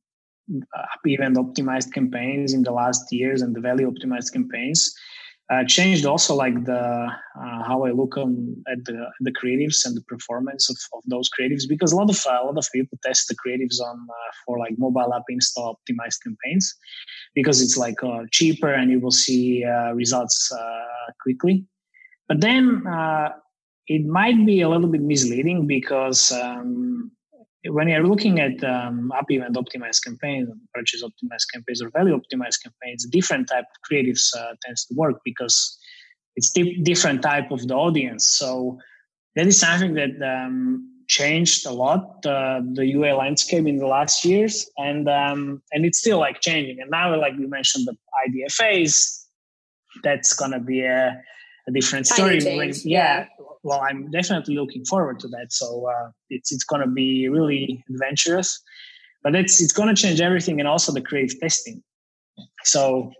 event 1.05 1.37
optimized 1.37 1.93
campaigns 1.93 2.53
in 2.53 2.63
the 2.63 2.71
last 2.71 3.11
years 3.11 3.41
and 3.41 3.55
the 3.55 3.61
value 3.61 3.89
optimized 3.89 4.33
campaigns 4.33 4.93
uh, 5.49 5.63
changed 5.65 6.05
also 6.05 6.35
like 6.35 6.65
the 6.65 6.77
uh, 6.77 7.63
how 7.63 7.85
I 7.85 7.91
look 7.91 8.17
on, 8.17 8.61
at 8.69 8.83
the 8.83 9.09
the 9.21 9.31
creatives 9.31 9.85
and 9.85 9.95
the 9.95 10.01
performance 10.01 10.69
of, 10.69 10.77
of 10.97 11.03
those 11.07 11.29
creatives 11.29 11.63
because 11.67 11.93
a 11.93 11.95
lot 11.95 12.09
of 12.09 12.21
uh, 12.27 12.43
a 12.43 12.45
lot 12.45 12.57
of 12.57 12.67
people 12.73 12.97
test 13.01 13.29
the 13.29 13.35
creatives 13.35 13.79
on 13.79 13.95
uh, 14.09 14.31
for 14.45 14.59
like 14.59 14.75
mobile 14.77 15.13
app 15.13 15.23
install 15.29 15.79
optimized 15.79 16.21
campaigns 16.21 16.75
because 17.33 17.61
it's 17.61 17.77
like 17.77 18.03
uh, 18.03 18.23
cheaper 18.31 18.73
and 18.73 18.91
you 18.91 18.99
will 18.99 19.11
see 19.11 19.63
uh, 19.63 19.93
results 19.93 20.51
quickly 21.23 21.65
but 22.27 22.41
then 22.41 22.85
uh, 22.87 23.29
it 23.87 24.05
might 24.05 24.45
be 24.45 24.61
a 24.61 24.69
little 24.69 24.87
bit 24.87 25.01
misleading 25.01 25.65
because 25.65 26.31
um, 26.31 27.11
when 27.65 27.87
you're 27.87 28.05
looking 28.05 28.39
at 28.39 28.63
um, 28.63 29.11
up 29.11 29.25
event 29.29 29.55
optimized 29.55 30.03
campaigns, 30.03 30.49
purchase 30.73 31.03
optimized 31.03 31.45
campaigns, 31.53 31.81
or 31.81 31.89
value 31.89 32.15
optimized 32.15 32.63
campaigns, 32.63 33.05
different 33.05 33.47
type 33.47 33.65
of 33.65 33.91
creatives 33.91 34.35
uh, 34.37 34.53
tends 34.63 34.85
to 34.85 34.93
work 34.95 35.19
because 35.23 35.77
it's 36.35 36.51
di- 36.51 36.81
different 36.83 37.21
type 37.21 37.51
of 37.51 37.67
the 37.67 37.73
audience. 37.73 38.29
So 38.29 38.77
that 39.35 39.47
is 39.47 39.59
something 39.59 39.93
that 39.95 40.21
um, 40.21 40.91
changed 41.07 41.65
a 41.65 41.71
lot 41.71 42.25
uh, 42.25 42.61
the 42.73 42.85
UA 42.85 43.15
landscape 43.15 43.65
in 43.65 43.77
the 43.77 43.87
last 43.87 44.25
years, 44.25 44.69
and 44.77 45.07
um, 45.09 45.61
and 45.71 45.85
it's 45.85 45.99
still 45.99 46.19
like 46.19 46.41
changing. 46.41 46.79
And 46.81 46.91
now, 46.91 47.15
like 47.19 47.33
you 47.39 47.49
mentioned, 47.49 47.87
the 47.87 47.95
IDFAs, 48.27 49.23
that's 50.03 50.33
gonna 50.33 50.59
be 50.59 50.81
a 50.81 51.21
a 51.67 51.71
different 51.71 52.07
story. 52.07 52.43
When, 52.43 52.71
yeah, 52.83 53.27
well, 53.63 53.81
I'm 53.81 54.09
definitely 54.11 54.55
looking 54.55 54.85
forward 54.85 55.19
to 55.21 55.27
that. 55.29 55.51
So 55.51 55.87
uh, 55.87 56.09
it's 56.29 56.51
it's 56.51 56.63
going 56.63 56.81
to 56.81 56.87
be 56.87 57.27
really 57.27 57.83
adventurous, 57.89 58.61
but 59.23 59.35
it's 59.35 59.61
it's 59.61 59.73
going 59.73 59.93
to 59.93 60.01
change 60.01 60.21
everything 60.21 60.59
and 60.59 60.67
also 60.67 60.91
the 60.91 61.01
creative 61.01 61.39
testing. 61.39 61.83
So 62.63 63.11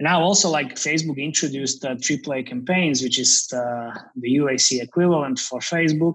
now 0.00 0.20
also 0.20 0.50
like 0.50 0.74
Facebook 0.74 1.18
introduced 1.18 1.84
uh, 1.84 1.94
AAA 1.94 2.48
campaigns, 2.48 3.02
which 3.02 3.18
is 3.18 3.46
the, 3.48 3.98
the 4.16 4.36
UAC 4.36 4.82
equivalent 4.82 5.38
for 5.38 5.60
Facebook. 5.60 6.14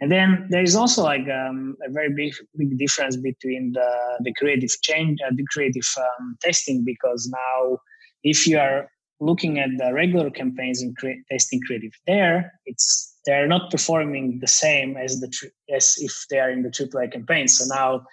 And 0.00 0.10
then 0.10 0.48
there 0.50 0.62
is 0.62 0.74
also 0.74 1.04
like 1.04 1.28
um, 1.28 1.76
a 1.86 1.90
very 1.90 2.12
big 2.12 2.34
big 2.56 2.76
difference 2.76 3.16
between 3.16 3.72
the 3.72 3.90
the 4.20 4.32
creative 4.34 4.70
change, 4.82 5.18
uh, 5.24 5.30
the 5.36 5.44
creative 5.52 5.88
um, 5.98 6.36
testing, 6.40 6.82
because 6.84 7.28
now 7.28 7.78
if 8.24 8.46
you 8.46 8.58
are 8.58 8.88
looking 9.22 9.58
at 9.58 9.70
the 9.78 9.92
regular 9.92 10.30
campaigns 10.30 10.82
and 10.82 10.96
cre- 10.96 11.22
testing 11.30 11.60
creative 11.66 11.92
there, 12.06 12.52
it's 12.66 13.16
they're 13.24 13.46
not 13.46 13.70
performing 13.70 14.38
the 14.40 14.48
same 14.48 14.96
as 14.96 15.20
the 15.20 15.30
as 15.74 15.94
if 15.98 16.26
they 16.28 16.40
are 16.40 16.50
in 16.50 16.62
the 16.62 16.70
AAA 16.70 17.12
campaign. 17.12 17.46
So 17.46 17.64
now, 17.72 18.04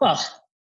well, 0.00 0.20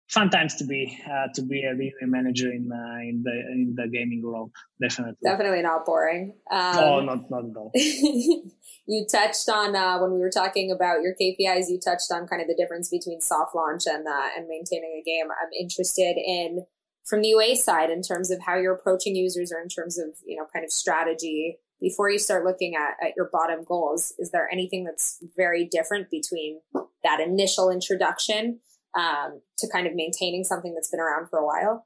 fun 0.10 0.30
times 0.30 0.56
to 0.56 0.66
be 0.66 1.00
uh, 1.06 1.28
to 1.36 1.42
be 1.42 1.64
a 1.64 1.76
video 1.76 2.08
manager 2.08 2.52
in 2.52 2.70
uh, 2.72 3.00
in 3.02 3.22
the 3.24 3.32
in 3.32 3.76
the 3.76 3.88
gaming 3.88 4.22
world. 4.24 4.52
Definitely, 4.82 5.18
definitely 5.24 5.62
not 5.62 5.86
boring. 5.86 6.34
Um, 6.52 6.76
no, 6.76 7.00
not 7.02 7.30
not 7.30 7.46
at 7.46 7.56
all. 7.56 7.72
you 7.76 9.06
touched 9.10 9.48
on 9.50 9.76
uh, 9.76 10.00
when 10.00 10.14
we 10.14 10.20
were 10.20 10.32
talking 10.32 10.72
about 10.72 11.02
your 11.02 11.14
KPIs. 11.14 11.70
You 11.70 11.80
touched 11.84 12.12
on 12.12 12.28
kind 12.28 12.42
of 12.42 12.48
the 12.48 12.56
difference 12.56 12.90
between 12.90 13.22
soft 13.22 13.56
launch 13.56 13.84
and 13.86 14.08
uh, 14.08 14.30
and 14.36 14.48
maintaining 14.48 15.00
a 15.00 15.04
game. 15.06 15.28
I'm 15.30 15.50
interested 15.60 16.18
in 16.18 16.66
from 17.06 17.22
the 17.22 17.30
UA 17.30 17.56
side 17.58 17.90
in 17.90 18.02
terms 18.02 18.32
of 18.32 18.40
how 18.42 18.58
you're 18.58 18.76
approaching 18.76 19.16
users, 19.16 19.52
or 19.52 19.62
in 19.62 19.68
terms 19.68 19.98
of 19.98 20.10
you 20.26 20.38
know 20.38 20.46
kind 20.54 20.66
of 20.66 20.72
strategy 20.72 21.58
before 21.80 22.12
you 22.12 22.20
start 22.20 22.46
looking 22.46 22.76
at, 22.76 23.06
at 23.06 23.14
your 23.18 23.28
bottom 23.32 23.64
goals. 23.64 24.14
Is 24.20 24.30
there 24.32 24.48
anything 24.52 24.84
that's 24.84 25.18
very 25.36 25.66
different 25.66 26.12
between 26.12 26.60
that 27.04 27.20
initial 27.20 27.72
introduction? 27.72 28.60
um, 28.98 29.42
to 29.58 29.68
kind 29.70 29.88
of 29.88 29.96
maintaining 29.96 30.44
something 30.44 30.74
that's 30.74 30.90
been 30.90 31.00
around 31.00 31.30
for 31.30 31.40
a 31.40 31.46
while? 31.46 31.86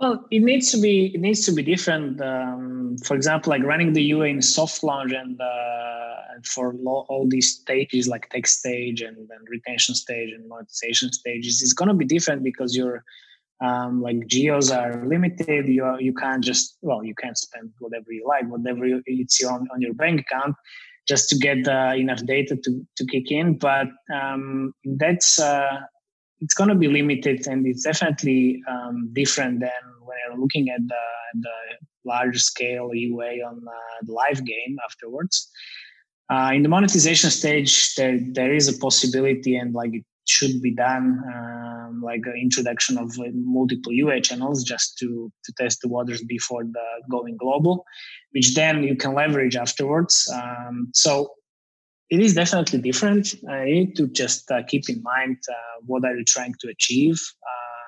Well, 0.00 0.26
it 0.30 0.40
needs 0.40 0.72
to 0.72 0.80
be 0.80 1.12
it 1.14 1.20
needs 1.20 1.44
to 1.46 1.52
be 1.52 1.62
different. 1.62 2.20
Um, 2.20 2.96
for 3.04 3.14
example, 3.14 3.50
like 3.50 3.62
running 3.62 3.92
the 3.92 4.02
UA 4.02 4.26
in 4.26 4.42
soft 4.42 4.82
launch 4.82 5.12
and, 5.12 5.40
uh, 5.40 6.14
and 6.34 6.44
for 6.44 6.74
lo- 6.74 7.06
all 7.08 7.28
these 7.28 7.54
stages 7.54 8.08
like 8.08 8.28
tech 8.30 8.46
stage 8.46 9.00
and, 9.00 9.16
and 9.16 9.48
retention 9.48 9.94
stage 9.94 10.32
and 10.32 10.48
monetization 10.48 11.12
stages 11.12 11.62
is 11.62 11.72
going 11.72 11.88
to 11.88 11.94
be 11.94 12.04
different 12.04 12.42
because 12.42 12.76
your 12.76 13.04
um, 13.60 14.02
like 14.02 14.26
geos 14.26 14.70
are 14.70 15.04
limited. 15.06 15.68
You 15.68 15.96
you 15.98 16.14
can't 16.14 16.42
just 16.42 16.78
well 16.82 17.04
you 17.04 17.14
can't 17.14 17.38
spend 17.38 17.70
whatever 17.78 18.10
you 18.10 18.24
like, 18.26 18.48
whatever 18.48 18.86
you, 18.86 19.02
it's 19.06 19.42
on 19.44 19.68
on 19.72 19.80
your 19.80 19.94
bank 19.94 20.20
account 20.20 20.56
just 21.08 21.28
to 21.28 21.36
get 21.36 21.66
uh, 21.66 21.92
enough 21.96 22.24
data 22.24 22.56
to, 22.56 22.86
to 22.96 23.04
kick 23.06 23.30
in. 23.30 23.58
But 23.58 23.88
um, 24.12 24.72
that's 24.84 25.40
uh, 25.40 25.80
it's 26.40 26.54
going 26.54 26.68
to 26.68 26.74
be 26.74 26.88
limited, 26.88 27.46
and 27.46 27.66
it's 27.66 27.84
definitely 27.84 28.62
um, 28.68 29.10
different 29.12 29.60
than 29.60 29.82
when 30.04 30.16
you're 30.26 30.40
looking 30.40 30.68
at 30.70 30.80
the, 30.86 31.40
the 31.40 31.50
large 32.04 32.38
scale 32.40 32.90
UA 32.92 33.44
on 33.46 33.62
uh, 33.66 33.98
the 34.02 34.12
live 34.12 34.44
game 34.44 34.76
afterwards. 34.84 35.50
Uh, 36.30 36.50
in 36.54 36.62
the 36.62 36.68
monetization 36.68 37.30
stage, 37.30 37.94
there 37.94 38.18
there 38.32 38.54
is 38.54 38.68
a 38.68 38.78
possibility, 38.78 39.56
and 39.56 39.74
like 39.74 39.94
it 39.94 40.04
should 40.26 40.62
be 40.62 40.74
done, 40.74 41.20
um, 41.34 42.00
like 42.02 42.22
an 42.26 42.38
introduction 42.40 42.96
of 42.96 43.10
uh, 43.18 43.24
multiple 43.34 43.92
UA 43.92 44.20
channels 44.20 44.62
just 44.64 44.96
to 44.98 45.32
to 45.44 45.52
test 45.58 45.80
the 45.82 45.88
waters 45.88 46.22
before 46.22 46.64
the 46.64 46.86
going 47.10 47.36
global 47.36 47.84
which 48.32 48.54
then 48.54 48.82
you 48.82 48.96
can 48.96 49.14
leverage 49.14 49.56
afterwards. 49.56 50.28
Um, 50.34 50.90
so 50.94 51.32
it 52.10 52.20
is 52.20 52.34
definitely 52.34 52.80
different. 52.80 53.34
Uh, 53.48 53.62
you 53.62 53.74
need 53.74 53.96
to 53.96 54.08
just 54.08 54.50
uh, 54.50 54.62
keep 54.64 54.88
in 54.88 55.02
mind 55.02 55.38
uh, 55.48 55.80
what 55.86 56.04
are 56.04 56.16
you 56.16 56.24
trying 56.24 56.54
to 56.60 56.68
achieve, 56.68 57.20
uh, 57.42 57.86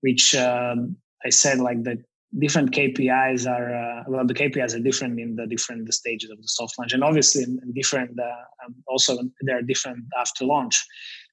which 0.00 0.34
um, 0.34 0.96
I 1.24 1.30
said 1.30 1.58
like 1.58 1.82
the 1.84 2.02
different 2.38 2.72
KPIs 2.72 3.48
are 3.48 3.74
uh, 3.74 4.04
well 4.08 4.26
the 4.26 4.34
KPIs 4.34 4.74
are 4.74 4.80
different 4.80 5.18
in 5.20 5.36
the 5.36 5.46
different 5.46 5.92
stages 5.94 6.30
of 6.30 6.40
the 6.40 6.48
soft 6.48 6.78
launch, 6.78 6.92
and 6.92 7.04
obviously 7.04 7.44
different 7.74 8.18
um, 8.18 8.74
also 8.86 9.18
there 9.42 9.58
are 9.58 9.62
different 9.62 10.04
after 10.18 10.44
launch, 10.44 10.84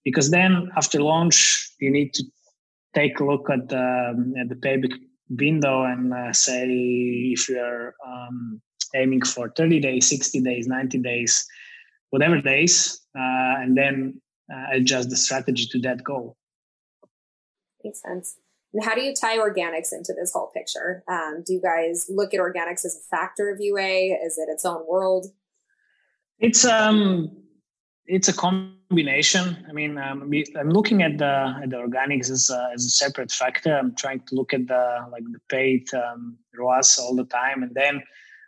because 0.06 0.32
then 0.32 0.70
after 0.78 1.02
launch 1.02 1.70
you 1.82 1.92
need 1.92 2.14
to 2.14 2.24
take 2.94 3.20
a 3.20 3.26
look 3.26 3.50
at 3.50 3.68
the 3.68 4.14
um, 4.14 4.34
at 4.40 4.48
the 4.48 4.56
payback 4.56 4.94
window 5.30 5.84
and 5.84 6.14
uh, 6.14 6.32
say 6.32 6.66
if 7.34 7.50
you're 7.50 7.94
um, 8.08 8.62
aiming 8.96 9.24
for 9.24 9.50
30 9.50 9.82
days 9.82 10.08
60 10.08 10.42
days 10.42 10.68
90 10.68 11.00
days 11.00 11.46
whatever 12.12 12.40
days 12.40 13.02
uh, 13.18 13.60
and 13.60 13.78
then 13.78 14.22
uh, 14.54 14.68
adjust 14.74 15.10
the 15.10 15.16
strategy 15.16 15.68
to 15.72 15.80
that 15.80 16.04
goal. 16.04 16.38
Makes 17.84 18.02
sense. 18.02 18.36
And 18.74 18.84
how 18.84 18.94
do 18.94 19.02
you 19.02 19.14
tie 19.14 19.38
organics 19.38 19.92
into 19.92 20.14
this 20.14 20.32
whole 20.34 20.52
picture? 20.54 21.04
Um, 21.10 21.44
do 21.46 21.54
you 21.54 21.62
guys 21.62 22.08
look 22.10 22.34
at 22.34 22.40
organics 22.40 22.86
as 22.86 23.00
a 23.00 23.16
factor 23.16 23.50
of 23.50 23.58
ua 23.60 24.18
is 24.26 24.38
it 24.38 24.50
its 24.50 24.66
own 24.66 24.86
world? 24.88 25.28
It's 26.40 26.66
um 26.66 27.32
it's 28.08 28.28
a 28.28 28.34
combination. 28.34 29.66
I 29.68 29.74
mean, 29.74 29.98
um, 29.98 30.32
I'm 30.58 30.70
looking 30.70 31.02
at 31.02 31.18
the 31.18 31.60
at 31.62 31.70
the 31.70 31.78
organics 31.78 32.30
as 32.30 32.50
a, 32.50 32.70
as 32.74 32.86
a 32.86 32.90
separate 32.90 33.32
factor. 33.32 33.76
I'm 33.76 33.96
trying 33.96 34.22
to 34.28 34.36
look 34.36 34.54
at 34.54 34.68
the 34.68 35.08
like 35.12 35.24
the 35.32 35.40
paid 35.50 35.88
um, 35.94 36.38
ROAS 36.58 36.98
all 37.00 37.16
the 37.16 37.26
time, 37.26 37.64
and 37.64 37.74
then 37.74 38.04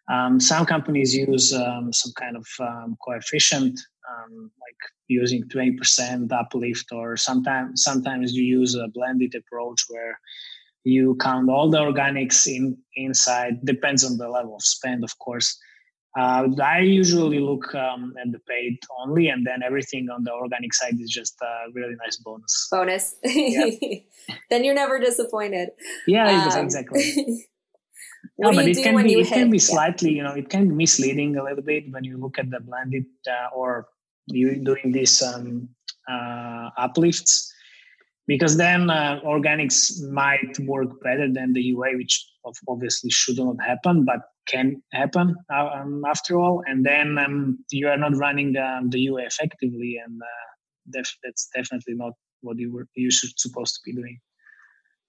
um, 0.10 0.40
some 0.40 0.66
companies 0.66 1.16
use 1.16 1.54
um, 1.54 1.92
some 1.92 2.14
kind 2.14 2.38
of 2.38 2.48
um, 2.60 2.98
coefficient, 3.04 3.80
um, 4.10 4.52
like 4.62 4.78
using 5.08 5.44
20% 5.44 6.32
uplift, 6.32 6.92
or 6.92 7.18
sometimes 7.18 7.84
sometimes 7.84 8.34
you 8.34 8.44
use 8.44 8.76
a 8.76 8.88
blended 8.94 9.34
approach 9.36 9.84
where 9.90 10.20
you 10.84 11.18
count 11.20 11.50
all 11.50 11.70
the 11.70 11.80
organics 11.80 12.48
in 12.48 12.78
inside. 12.96 13.66
Depends 13.66 14.04
on 14.04 14.18
the 14.18 14.30
level 14.30 14.56
of 14.56 14.62
spend, 14.62 15.04
of 15.04 15.18
course. 15.20 15.58
Uh, 16.18 16.48
I 16.64 16.80
usually 16.80 17.40
look 17.40 17.76
um, 17.76 18.16
at 18.20 18.32
the 18.32 18.40
paid 18.40 18.80
only, 19.00 19.28
and 19.30 19.46
then 19.46 19.62
everything 19.64 20.10
on 20.10 20.24
the 20.24 20.32
organic 20.34 20.74
side 20.74 21.00
is 21.00 21.12
just 21.12 21.36
a 21.42 21.72
really 21.74 21.96
nice 22.04 22.18
bonus. 22.18 22.68
Bonus. 22.72 23.16
Yeah. 23.24 23.70
then 24.50 24.64
you're 24.64 24.74
never 24.74 25.00
disappointed. 25.00 25.70
Yeah, 26.08 26.50
um, 26.56 26.66
exactly. 26.66 27.48
no, 28.40 28.52
but 28.52 28.68
it 28.68 28.82
can 28.82 29.04
be 29.04 29.14
it 29.14 29.28
hit? 29.28 29.38
can 29.38 29.52
be 29.52 29.60
slightly, 29.60 30.10
yeah. 30.10 30.18
you 30.18 30.24
know, 30.24 30.34
it 30.34 30.50
can 30.50 30.70
be 30.70 30.76
misleading 30.76 31.38
a 31.38 31.44
little 31.44 31.64
bit 31.64 31.84
when 31.92 32.04
you 32.04 32.18
look 32.18 32.40
at 32.40 32.50
the 32.50 32.62
blended 32.62 33.06
uh, 33.30 33.56
or 33.56 33.88
you 34.26 34.56
doing 34.56 34.92
these 34.92 35.22
um, 35.22 35.70
uh, 36.10 36.70
uplifts 36.78 37.54
because 38.26 38.58
then 38.58 38.90
uh, 38.90 39.22
organics 39.24 40.02
might 40.12 40.58
work 40.60 41.02
better 41.02 41.32
than 41.32 41.54
the 41.54 41.62
UA, 41.62 41.96
which 41.96 42.28
obviously 42.68 43.10
should 43.10 43.38
not 43.38 43.56
happen, 43.62 44.04
but 44.04 44.20
can 44.48 44.82
happen 44.92 45.36
uh, 45.54 45.70
um, 45.82 46.04
after 46.06 46.40
all. 46.40 46.64
And 46.66 46.86
then 46.86 47.18
um, 47.18 47.60
you 47.72 47.88
are 47.88 47.98
not 47.98 48.16
running 48.16 48.56
um, 48.58 48.90
the 48.90 49.00
UA 49.00 49.24
effectively, 49.26 50.00
and 50.04 50.20
uh, 50.22 51.00
def- 51.00 51.18
that's 51.24 51.50
definitely 51.56 51.96
not 51.96 52.14
what 52.42 52.58
you 52.58 52.74
were 52.74 52.88
you 52.96 53.12
should 53.12 53.38
supposed 53.38 53.76
to 53.76 53.82
be 53.86 53.94
doing. 53.94 54.20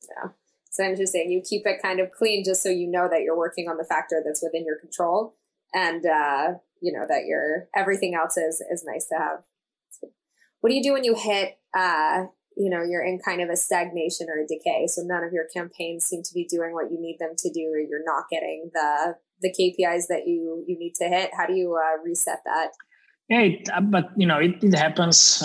Yeah. 0.08 0.30
So 0.70 0.84
interesting. 0.84 1.30
You 1.30 1.42
keep 1.48 1.66
it 1.66 1.82
kind 1.82 2.00
of 2.00 2.10
clean 2.10 2.44
just 2.44 2.62
so 2.62 2.68
you 2.68 2.88
know 2.88 3.08
that 3.10 3.22
you're 3.22 3.36
working 3.36 3.68
on 3.68 3.78
the 3.78 3.84
factor 3.84 4.22
that's 4.24 4.42
within 4.42 4.64
your 4.64 4.78
control, 4.78 5.34
and 5.74 6.04
uh, 6.04 6.54
you 6.80 6.92
know 6.92 7.06
that 7.08 7.24
your 7.26 7.68
everything 7.74 8.14
else 8.14 8.36
is 8.36 8.62
is 8.70 8.84
nice 8.86 9.06
to 9.06 9.16
have. 9.18 9.44
What 10.60 10.70
do 10.70 10.76
you 10.76 10.82
do 10.82 10.92
when 10.92 11.04
you 11.04 11.14
hit 11.14 11.58
uh, 11.74 12.24
you 12.58 12.68
know 12.68 12.82
you're 12.82 13.04
in 13.04 13.20
kind 13.20 13.40
of 13.40 13.48
a 13.48 13.56
stagnation 13.56 14.26
or 14.28 14.42
a 14.42 14.46
decay 14.46 14.86
so 14.88 15.02
none 15.02 15.22
of 15.22 15.32
your 15.32 15.46
campaigns 15.54 16.04
seem 16.04 16.22
to 16.22 16.34
be 16.34 16.44
doing 16.44 16.72
what 16.72 16.90
you 16.90 17.00
need 17.00 17.16
them 17.18 17.34
to 17.38 17.50
do 17.50 17.70
or 17.72 17.78
you're 17.78 18.04
not 18.04 18.24
getting 18.30 18.70
the 18.74 19.14
the 19.40 19.50
kpis 19.50 20.04
that 20.08 20.26
you 20.26 20.64
you 20.66 20.78
need 20.78 20.94
to 20.96 21.08
hit? 21.08 21.30
How 21.36 21.46
do 21.46 21.54
you 21.54 21.74
uh, 21.74 22.02
reset 22.04 22.40
that? 22.44 22.70
Yeah 23.28 23.40
it, 23.40 23.68
uh, 23.72 23.80
but 23.80 24.10
you 24.16 24.26
know 24.26 24.38
it, 24.38 24.62
it 24.62 24.74
happens 24.74 25.42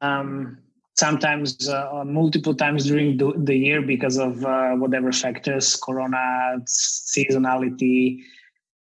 um, 0.00 0.58
sometimes 0.94 1.68
uh, 1.68 2.04
multiple 2.06 2.54
times 2.54 2.86
during 2.86 3.16
the, 3.16 3.32
the 3.36 3.56
year 3.56 3.82
because 3.82 4.16
of 4.16 4.44
uh, 4.44 4.72
whatever 4.72 5.10
factors 5.12 5.76
corona 5.76 6.56
seasonality 6.66 8.18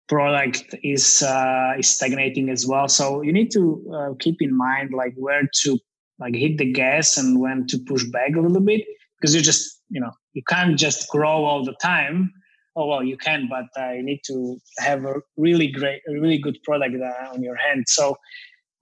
product 0.07 0.73
is 0.83 1.21
uh, 1.23 1.73
is 1.77 1.89
stagnating 1.89 2.49
as 2.49 2.65
well. 2.65 2.87
So 2.87 3.21
you 3.21 3.33
need 3.33 3.51
to 3.51 3.63
uh, 3.93 4.13
keep 4.19 4.41
in 4.41 4.55
mind 4.55 4.93
like 4.93 5.13
where 5.17 5.43
to 5.63 5.79
like 6.19 6.35
hit 6.35 6.57
the 6.57 6.71
gas 6.71 7.17
and 7.17 7.39
when 7.39 7.67
to 7.67 7.77
push 7.79 8.03
back 8.05 8.35
a 8.35 8.39
little 8.39 8.61
bit 8.61 8.85
because 9.19 9.35
you 9.35 9.41
just 9.41 9.81
you 9.89 10.01
know 10.01 10.11
you 10.33 10.41
can't 10.47 10.77
just 10.77 11.09
grow 11.09 11.45
all 11.45 11.63
the 11.63 11.75
time 11.81 12.31
oh 12.77 12.85
well 12.85 13.03
you 13.03 13.17
can 13.17 13.49
but 13.49 13.65
uh, 13.81 13.91
you 13.91 14.03
need 14.03 14.21
to 14.23 14.57
have 14.79 15.03
a 15.03 15.15
really 15.35 15.67
great 15.67 16.01
a 16.07 16.13
really 16.13 16.37
good 16.37 16.57
product 16.63 16.95
uh, 16.95 17.33
on 17.33 17.43
your 17.43 17.55
hand. 17.55 17.83
So 17.87 18.15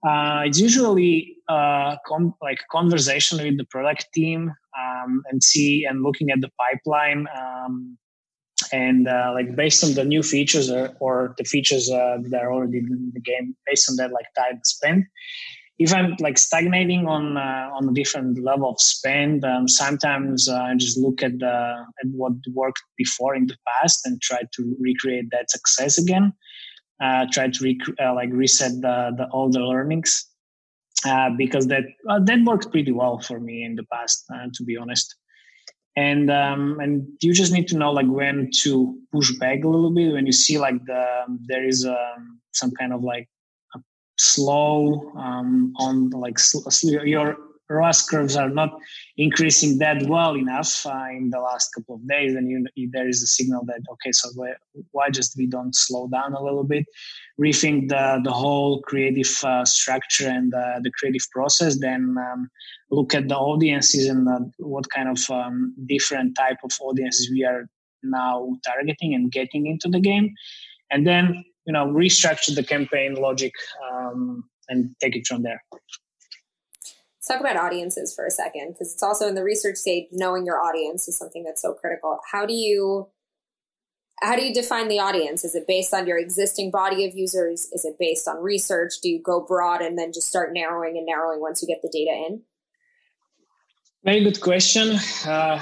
uh, 0.06 0.42
it's 0.44 0.60
usually 0.60 1.36
uh, 1.48 1.96
com- 2.06 2.34
like 2.40 2.60
conversation 2.70 3.42
with 3.42 3.56
the 3.56 3.64
product 3.64 4.06
team 4.14 4.52
um, 4.78 5.22
and 5.30 5.42
see 5.42 5.84
and 5.84 6.02
looking 6.02 6.30
at 6.30 6.40
the 6.40 6.50
pipeline 6.60 7.26
um, 7.36 7.98
and 8.72 9.08
uh, 9.08 9.32
like 9.34 9.56
based 9.56 9.82
on 9.82 9.94
the 9.94 10.04
new 10.04 10.22
features 10.22 10.70
or, 10.70 10.94
or 11.00 11.34
the 11.38 11.44
features 11.44 11.90
uh, 11.90 12.18
that 12.28 12.42
are 12.42 12.52
already 12.52 12.78
in 12.78 13.10
the 13.14 13.20
game 13.20 13.56
based 13.66 13.90
on 13.90 13.96
that 13.96 14.12
like 14.12 14.26
time 14.36 14.60
spent 14.64 15.04
if 15.78 15.92
I'm 15.92 16.16
like 16.20 16.38
stagnating 16.38 17.06
on 17.06 17.36
uh, 17.36 17.70
on 17.74 17.88
a 17.88 17.92
different 17.92 18.42
level 18.42 18.70
of 18.70 18.80
spend, 18.80 19.44
um, 19.44 19.68
sometimes 19.68 20.48
uh, 20.48 20.56
I 20.56 20.74
just 20.74 20.96
look 20.96 21.22
at 21.22 21.38
the 21.38 21.84
at 22.02 22.08
what 22.12 22.32
worked 22.54 22.82
before 22.96 23.34
in 23.34 23.46
the 23.46 23.56
past 23.68 24.06
and 24.06 24.20
try 24.22 24.40
to 24.54 24.76
recreate 24.80 25.26
that 25.32 25.50
success 25.50 25.98
again. 25.98 26.32
Uh, 26.98 27.26
try 27.30 27.48
to 27.48 27.62
rec- 27.62 28.00
uh, 28.00 28.14
like 28.14 28.30
reset 28.32 28.72
the, 28.80 29.12
the 29.18 29.26
all 29.30 29.50
the 29.50 29.60
learnings 29.60 30.26
uh, 31.04 31.28
because 31.36 31.66
that 31.66 31.84
uh, 32.08 32.20
that 32.20 32.42
worked 32.44 32.70
pretty 32.70 32.92
well 32.92 33.18
for 33.18 33.38
me 33.38 33.62
in 33.62 33.76
the 33.76 33.84
past, 33.92 34.24
to 34.54 34.64
be 34.64 34.78
honest. 34.78 35.14
And 35.94 36.30
um, 36.30 36.78
and 36.80 37.06
you 37.20 37.34
just 37.34 37.52
need 37.52 37.68
to 37.68 37.76
know 37.76 37.92
like 37.92 38.06
when 38.06 38.50
to 38.62 38.98
push 39.12 39.32
back 39.32 39.62
a 39.62 39.68
little 39.68 39.90
bit 39.90 40.12
when 40.12 40.24
you 40.24 40.32
see 40.32 40.58
like 40.58 40.82
the 40.86 41.04
there 41.46 41.66
is 41.66 41.84
um, 41.84 42.40
some 42.52 42.70
kind 42.70 42.94
of 42.94 43.02
like 43.02 43.28
slow 44.16 45.12
um, 45.16 45.72
on 45.78 46.10
like 46.10 46.38
you're 46.82 47.36
ROAS 47.68 48.02
curves 48.02 48.36
are 48.36 48.48
not 48.48 48.78
increasing 49.16 49.78
that 49.78 50.02
well 50.06 50.36
enough 50.36 50.86
uh, 50.86 51.06
in 51.10 51.30
the 51.30 51.40
last 51.40 51.70
couple 51.74 51.96
of 51.96 52.08
days, 52.08 52.34
and 52.34 52.48
you, 52.48 52.90
there 52.92 53.08
is 53.08 53.22
a 53.22 53.26
signal 53.26 53.64
that 53.66 53.80
okay, 53.92 54.12
so 54.12 54.28
why 54.92 55.10
just 55.10 55.36
we 55.36 55.46
don't 55.46 55.74
slow 55.74 56.06
down 56.08 56.34
a 56.34 56.42
little 56.42 56.64
bit, 56.64 56.86
rethink 57.40 57.88
the 57.88 58.20
the 58.22 58.30
whole 58.30 58.82
creative 58.82 59.32
uh, 59.42 59.64
structure 59.64 60.28
and 60.28 60.54
uh, 60.54 60.78
the 60.82 60.92
creative 60.92 61.26
process, 61.32 61.78
then 61.78 62.14
um, 62.18 62.48
look 62.90 63.14
at 63.14 63.28
the 63.28 63.36
audiences 63.36 64.06
and 64.06 64.28
uh, 64.28 64.40
what 64.58 64.88
kind 64.90 65.08
of 65.08 65.30
um, 65.30 65.74
different 65.86 66.36
type 66.36 66.58
of 66.62 66.70
audiences 66.80 67.30
we 67.30 67.44
are 67.44 67.68
now 68.02 68.56
targeting 68.64 69.14
and 69.14 69.32
getting 69.32 69.66
into 69.66 69.88
the 69.88 70.00
game, 70.00 70.32
and 70.90 71.06
then 71.06 71.44
you 71.66 71.72
know 71.72 71.86
restructure 71.86 72.54
the 72.54 72.62
campaign 72.62 73.14
logic 73.14 73.52
um, 73.90 74.44
and 74.68 74.94
take 75.00 75.16
it 75.16 75.26
from 75.26 75.42
there. 75.42 75.62
Let's 75.72 77.28
talk 77.28 77.40
about 77.40 77.56
audiences 77.56 78.14
for 78.14 78.24
a 78.24 78.30
second 78.30 78.72
because 78.72 78.92
it's 78.92 79.02
also 79.02 79.26
in 79.26 79.34
the 79.34 79.42
research 79.42 79.76
stage. 79.76 80.06
Knowing 80.12 80.46
your 80.46 80.60
audience 80.60 81.08
is 81.08 81.18
something 81.18 81.42
that's 81.44 81.60
so 81.60 81.72
critical. 81.74 82.20
How 82.30 82.46
do 82.46 82.54
you 82.54 83.08
how 84.22 84.34
do 84.34 84.42
you 84.42 84.54
define 84.54 84.88
the 84.88 84.98
audience? 84.98 85.44
Is 85.44 85.54
it 85.54 85.66
based 85.66 85.92
on 85.92 86.06
your 86.06 86.18
existing 86.18 86.70
body 86.70 87.04
of 87.04 87.14
users? 87.14 87.68
Is 87.72 87.84
it 87.84 87.96
based 87.98 88.26
on 88.26 88.42
research? 88.42 88.94
Do 89.02 89.10
you 89.10 89.20
go 89.20 89.44
broad 89.44 89.82
and 89.82 89.98
then 89.98 90.12
just 90.12 90.28
start 90.28 90.54
narrowing 90.54 90.96
and 90.96 91.04
narrowing 91.04 91.40
once 91.40 91.60
you 91.60 91.68
get 91.68 91.82
the 91.82 91.90
data 91.92 92.12
in? 92.26 92.42
Very 94.04 94.22
good 94.22 94.40
question. 94.40 94.98
Uh, 95.26 95.60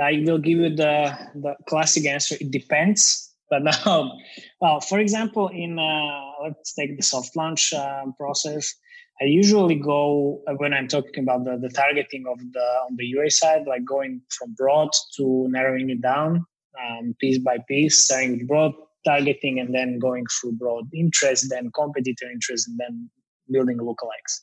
I 0.00 0.22
will 0.24 0.38
give 0.38 0.58
you 0.58 0.74
the, 0.74 1.16
the 1.34 1.54
classic 1.68 2.06
answer. 2.06 2.34
It 2.40 2.50
depends. 2.50 3.23
But 3.50 3.62
now, 3.62 4.12
well, 4.60 4.80
for 4.80 4.98
example, 4.98 5.48
in 5.48 5.78
uh, 5.78 6.42
let's 6.42 6.74
take 6.74 6.96
the 6.96 7.02
soft 7.02 7.36
launch 7.36 7.72
um, 7.72 8.14
process. 8.18 8.74
I 9.20 9.26
usually 9.26 9.76
go 9.76 10.42
uh, 10.48 10.54
when 10.54 10.74
I'm 10.74 10.88
talking 10.88 11.22
about 11.22 11.44
the, 11.44 11.56
the 11.56 11.68
targeting 11.68 12.24
of 12.26 12.38
the 12.38 12.66
on 12.88 12.96
the 12.96 13.06
UA 13.06 13.30
side, 13.30 13.66
like 13.66 13.84
going 13.84 14.20
from 14.36 14.54
broad 14.54 14.90
to 15.16 15.46
narrowing 15.50 15.90
it 15.90 16.02
down 16.02 16.44
um, 16.82 17.14
piece 17.20 17.38
by 17.38 17.58
piece, 17.68 18.04
starting 18.04 18.38
with 18.38 18.48
broad 18.48 18.72
targeting 19.04 19.60
and 19.60 19.74
then 19.74 19.98
going 19.98 20.24
through 20.26 20.52
broad 20.52 20.84
interest, 20.94 21.46
then 21.50 21.70
competitor 21.74 22.30
interest, 22.32 22.66
and 22.68 22.78
then 22.78 23.10
building 23.50 23.78
lookalikes. 23.78 24.40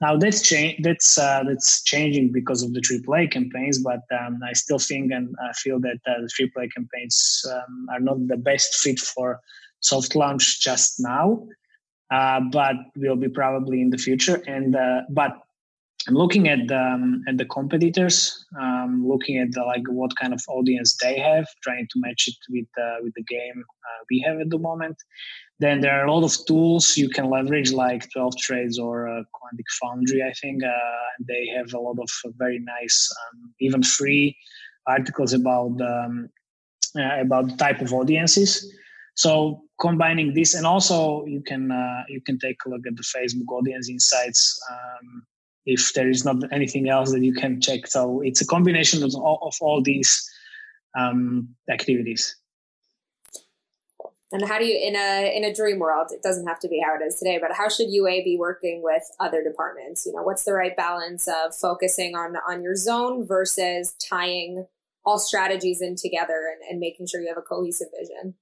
Now 0.00 0.16
that's. 0.16 0.52
That's 0.80 1.18
uh, 1.18 1.44
that's 1.46 1.82
changing 1.84 2.32
because 2.32 2.62
of 2.62 2.72
the 2.72 2.80
AAA 2.80 3.30
campaigns, 3.30 3.78
but 3.78 4.00
um, 4.20 4.40
I 4.48 4.52
still 4.52 4.78
think 4.78 5.12
and 5.12 5.34
I 5.42 5.52
feel 5.52 5.80
that 5.80 5.98
uh, 6.06 6.20
the 6.20 6.30
AAA 6.38 6.72
campaigns 6.72 7.44
um, 7.52 7.86
are 7.90 8.00
not 8.00 8.26
the 8.26 8.36
best 8.36 8.74
fit 8.74 8.98
for 8.98 9.40
soft 9.80 10.16
launch 10.16 10.60
just 10.60 10.98
now, 10.98 11.46
uh, 12.10 12.40
but 12.52 12.76
will 12.96 13.16
be 13.16 13.28
probably 13.28 13.80
in 13.80 13.90
the 13.90 13.98
future. 13.98 14.42
And 14.46 14.74
uh, 14.74 15.02
but 15.10 15.32
I'm 16.06 16.14
looking 16.14 16.48
at 16.48 16.68
the, 16.68 16.78
um, 16.78 17.22
at 17.26 17.38
the 17.38 17.46
competitors, 17.46 18.44
um, 18.60 19.06
looking 19.08 19.38
at 19.38 19.52
the, 19.52 19.62
like 19.62 19.84
what 19.88 20.14
kind 20.16 20.34
of 20.34 20.42
audience 20.48 20.96
they 21.02 21.18
have, 21.18 21.46
trying 21.62 21.86
to 21.90 22.00
match 22.00 22.28
it 22.28 22.36
with 22.50 22.66
uh, 22.78 22.96
with 23.02 23.14
the 23.14 23.22
game 23.22 23.64
uh, 23.86 24.04
we 24.10 24.20
have 24.26 24.38
at 24.38 24.50
the 24.50 24.58
moment. 24.58 24.96
Then 25.60 25.80
there 25.80 26.00
are 26.00 26.06
a 26.06 26.12
lot 26.12 26.24
of 26.24 26.46
tools 26.46 26.96
you 26.96 27.08
can 27.08 27.30
leverage, 27.30 27.72
like 27.72 28.08
12traits 28.16 28.78
or 28.78 29.08
uh, 29.08 29.22
Quantic 29.34 29.68
Foundry. 29.80 30.22
I 30.22 30.32
think 30.32 30.64
uh, 30.64 30.70
they 31.20 31.46
have 31.56 31.72
a 31.74 31.78
lot 31.78 31.96
of 32.00 32.10
very 32.36 32.58
nice, 32.58 33.08
um, 33.22 33.54
even 33.60 33.82
free 33.82 34.36
articles 34.86 35.32
about 35.32 35.80
um, 35.80 36.28
uh, 36.98 37.20
about 37.20 37.48
the 37.48 37.56
type 37.56 37.80
of 37.80 37.92
audiences. 37.92 38.72
So 39.14 39.62
combining 39.80 40.34
this, 40.34 40.54
and 40.54 40.66
also 40.66 41.24
you 41.24 41.40
can 41.40 41.70
uh, 41.70 42.02
you 42.08 42.20
can 42.20 42.38
take 42.38 42.56
a 42.66 42.68
look 42.68 42.86
at 42.86 42.96
the 42.96 43.02
Facebook 43.02 43.52
audience 43.52 43.88
insights. 43.88 44.60
Um, 44.70 45.24
if 45.66 45.92
there 45.94 46.10
is 46.10 46.24
not 46.24 46.36
anything 46.52 46.88
else 46.88 47.10
that 47.12 47.22
you 47.22 47.32
can 47.32 47.60
check. 47.60 47.86
So 47.86 48.20
it's 48.20 48.40
a 48.40 48.46
combination 48.46 49.02
of 49.02 49.14
all, 49.14 49.38
of 49.42 49.54
all 49.60 49.82
these 49.82 50.30
um, 50.98 51.48
activities. 51.70 52.36
And 54.32 54.48
how 54.48 54.58
do 54.58 54.64
you 54.64 54.76
in 54.76 54.96
a 54.96 55.36
in 55.36 55.44
a 55.44 55.54
dream 55.54 55.78
world? 55.78 56.08
It 56.10 56.22
doesn't 56.22 56.46
have 56.46 56.58
to 56.60 56.68
be 56.68 56.82
how 56.84 56.94
it 56.94 57.04
is 57.04 57.16
today, 57.16 57.38
but 57.40 57.56
how 57.56 57.68
should 57.68 57.88
UA 57.90 58.22
be 58.24 58.36
working 58.38 58.82
with 58.82 59.02
other 59.20 59.44
departments? 59.44 60.06
You 60.06 60.12
know, 60.12 60.22
what's 60.22 60.44
the 60.44 60.54
right 60.54 60.76
balance 60.76 61.28
of 61.28 61.54
focusing 61.54 62.16
on 62.16 62.36
on 62.48 62.62
your 62.62 62.74
zone 62.74 63.26
versus 63.26 63.94
tying 64.08 64.66
all 65.04 65.18
strategies 65.18 65.82
in 65.82 65.96
together 65.96 66.48
and, 66.52 66.70
and 66.70 66.80
making 66.80 67.06
sure 67.06 67.20
you 67.20 67.28
have 67.28 67.38
a 67.38 67.42
cohesive 67.42 67.88
vision? 67.98 68.34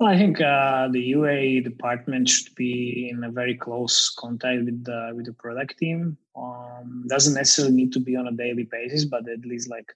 Well, 0.00 0.10
I 0.10 0.18
think 0.18 0.40
uh, 0.40 0.88
the 0.90 1.00
UA 1.00 1.60
department 1.60 2.28
should 2.28 2.52
be 2.56 3.08
in 3.12 3.22
a 3.22 3.30
very 3.30 3.54
close 3.54 4.10
contact 4.10 4.64
with 4.64 4.84
the 4.84 5.12
with 5.14 5.26
the 5.26 5.32
product 5.32 5.78
team. 5.78 6.16
Um, 6.34 7.04
doesn't 7.08 7.34
necessarily 7.34 7.76
need 7.76 7.92
to 7.92 8.00
be 8.00 8.16
on 8.16 8.26
a 8.26 8.32
daily 8.32 8.64
basis, 8.64 9.04
but 9.04 9.28
at 9.28 9.44
least 9.44 9.70
like 9.70 9.92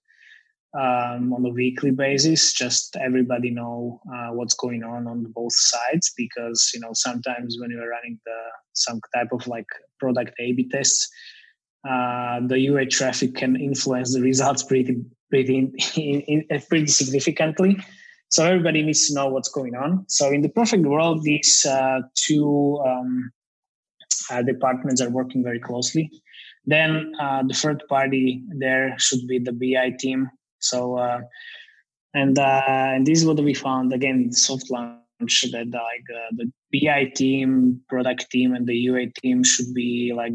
um, 0.79 1.33
on 1.33 1.45
a 1.45 1.49
weekly 1.49 1.91
basis. 1.91 2.53
Just 2.53 2.97
everybody 2.97 3.51
know 3.51 4.01
uh, 4.13 4.29
what's 4.33 4.55
going 4.55 4.83
on 4.83 5.07
on 5.07 5.25
both 5.35 5.55
sides, 5.55 6.13
because 6.17 6.71
you 6.75 6.81
know 6.81 6.91
sometimes 6.93 7.57
when 7.61 7.71
you're 7.71 7.89
running 7.89 8.19
the 8.25 8.39
some 8.75 9.01
type 9.15 9.29
of 9.33 9.47
like 9.47 9.67
product 9.99 10.33
A/B 10.39 10.69
tests, 10.69 11.09
uh, 11.89 12.41
the 12.47 12.59
UA 12.59 12.87
traffic 12.87 13.35
can 13.35 13.57
influence 13.57 14.13
the 14.13 14.21
results 14.21 14.63
pretty 14.63 15.05
pretty 15.31 15.59
in, 15.97 16.21
in, 16.23 16.61
pretty 16.69 16.89
significantly. 16.89 17.77
So 18.29 18.45
everybody 18.45 18.83
needs 18.83 19.07
to 19.09 19.15
know 19.15 19.29
what's 19.29 19.49
going 19.49 19.77
on. 19.77 20.05
So 20.09 20.31
in 20.31 20.43
the 20.43 20.49
perfect 20.49 20.85
world, 20.85 21.23
these 21.23 21.65
uh, 21.65 22.01
two 22.15 22.83
um, 22.85 23.31
uh, 24.31 24.43
departments 24.43 25.01
are 25.01 25.11
working 25.11 25.45
very 25.45 25.61
closely. 25.61 26.11
Then 26.65 27.13
uh, 27.21 27.45
the 27.47 27.55
third 27.55 27.85
party 27.89 28.43
there 28.59 28.95
should 28.99 29.27
be 29.29 29.39
the 29.39 29.53
BI 29.53 29.97
team. 29.99 30.29
So 30.61 30.99
uh, 30.99 31.21
and 32.15 32.39
uh, 32.39 32.63
and 32.67 33.07
this 33.07 33.21
is 33.21 33.27
what 33.27 33.39
we 33.41 33.55
found 33.55 33.93
again 33.93 34.33
soft 34.33 34.71
launch 34.71 35.45
that 35.53 35.69
like 35.71 36.07
uh, 36.15 36.31
the 36.33 36.51
BI 36.73 37.13
team, 37.15 37.81
product 37.89 38.31
team, 38.31 38.55
and 38.55 38.67
the 38.67 38.75
UA 38.75 39.13
team 39.23 39.45
should 39.45 39.73
be 39.75 40.13
like 40.15 40.33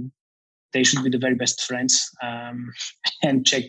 they 0.74 0.84
should 0.84 1.04
be 1.04 1.10
the 1.10 1.18
very 1.18 1.36
best 1.36 1.64
friends 1.64 2.10
um, 2.24 2.72
and 3.24 3.46
check 3.46 3.66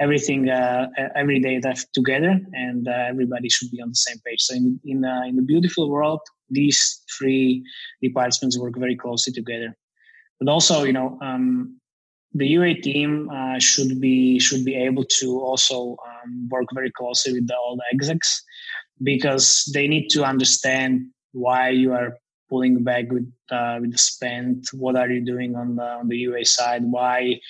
everything 0.00 0.48
uh, 0.48 0.88
every 1.14 1.38
day 1.40 1.60
together 1.92 2.40
and 2.54 2.88
uh, 2.88 3.04
everybody 3.08 3.50
should 3.50 3.70
be 3.70 3.82
on 3.82 3.90
the 3.90 3.94
same 3.94 4.16
page. 4.24 4.40
So 4.40 4.54
in 4.54 4.80
in, 4.84 5.04
uh, 5.04 5.22
in 5.26 5.36
the 5.36 5.42
beautiful 5.42 5.90
world 5.90 6.20
these 6.48 7.02
three 7.16 7.62
departments 8.02 8.58
work 8.58 8.76
very 8.76 8.96
closely 8.96 9.32
together. 9.32 9.76
But 10.38 10.48
also 10.48 10.84
you 10.84 10.92
know 10.92 11.18
um, 11.20 11.79
the 12.34 12.46
UA 12.46 12.74
team 12.80 13.28
uh, 13.30 13.58
should 13.58 14.00
be 14.00 14.38
should 14.38 14.64
be 14.64 14.76
able 14.76 15.04
to 15.04 15.40
also 15.40 15.96
um, 16.06 16.48
work 16.48 16.66
very 16.72 16.90
closely 16.92 17.32
with 17.32 17.46
the, 17.48 17.56
all 17.56 17.76
the 17.76 17.84
execs 17.92 18.42
because 19.02 19.68
they 19.74 19.88
need 19.88 20.08
to 20.10 20.24
understand 20.24 21.06
why 21.32 21.70
you 21.70 21.92
are 21.92 22.16
pulling 22.48 22.82
back 22.82 23.10
with 23.10 23.30
uh, 23.50 23.78
with 23.80 23.92
the 23.92 23.98
spend 23.98 24.64
what 24.72 24.96
are 24.96 25.08
you 25.08 25.24
doing 25.24 25.56
on 25.56 25.76
the 25.76 25.82
on 26.00 26.08
the 26.08 26.16
UA 26.16 26.44
side 26.44 26.82
why 26.84 27.40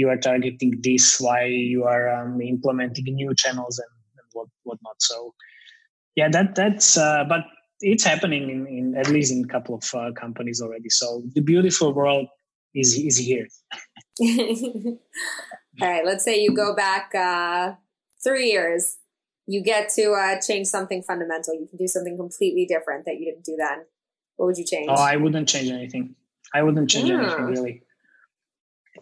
you 0.00 0.08
are 0.08 0.16
targeting 0.16 0.80
this, 0.80 1.20
why 1.20 1.44
you 1.44 1.84
are 1.84 2.08
um, 2.08 2.40
implementing 2.40 3.14
new 3.14 3.34
channels 3.34 3.78
and, 3.78 3.92
and 4.18 4.26
what 4.32 4.48
whatnot. 4.64 4.96
So 4.98 5.34
yeah, 6.16 6.28
that 6.30 6.54
that's 6.54 6.96
uh, 6.96 7.24
but 7.28 7.42
it's 7.80 8.04
happening 8.04 8.44
in, 8.50 8.66
in, 8.66 8.96
at 8.96 9.08
least 9.08 9.32
in 9.32 9.44
a 9.44 9.48
couple 9.48 9.74
of 9.76 9.84
uh, 9.94 10.12
companies 10.12 10.60
already. 10.60 10.88
So 10.88 11.22
the 11.34 11.42
beautiful 11.42 11.92
world 11.92 12.26
is 12.74 12.94
is 12.94 13.16
here. 13.18 13.46
All 15.80 15.88
right, 15.88 16.04
let's 16.04 16.24
say 16.24 16.40
you 16.40 16.54
go 16.54 16.74
back 16.74 17.14
uh, 17.14 17.74
three 18.22 18.50
years. 18.50 18.98
You 19.46 19.62
get 19.62 19.88
to 19.90 20.12
uh, 20.12 20.40
change 20.40 20.66
something 20.66 21.02
fundamental. 21.02 21.54
You 21.54 21.66
can 21.66 21.78
do 21.78 21.88
something 21.88 22.16
completely 22.16 22.66
different 22.66 23.04
that 23.06 23.18
you 23.18 23.24
didn't 23.24 23.44
do 23.44 23.56
then. 23.58 23.84
What 24.36 24.46
would 24.46 24.58
you 24.58 24.64
change? 24.64 24.88
Oh, 24.88 24.94
I 24.94 25.16
wouldn't 25.16 25.48
change 25.48 25.70
anything. 25.70 26.14
I 26.54 26.62
wouldn't 26.62 26.90
change 26.90 27.08
yeah. 27.08 27.22
anything 27.22 27.44
really. 27.44 27.82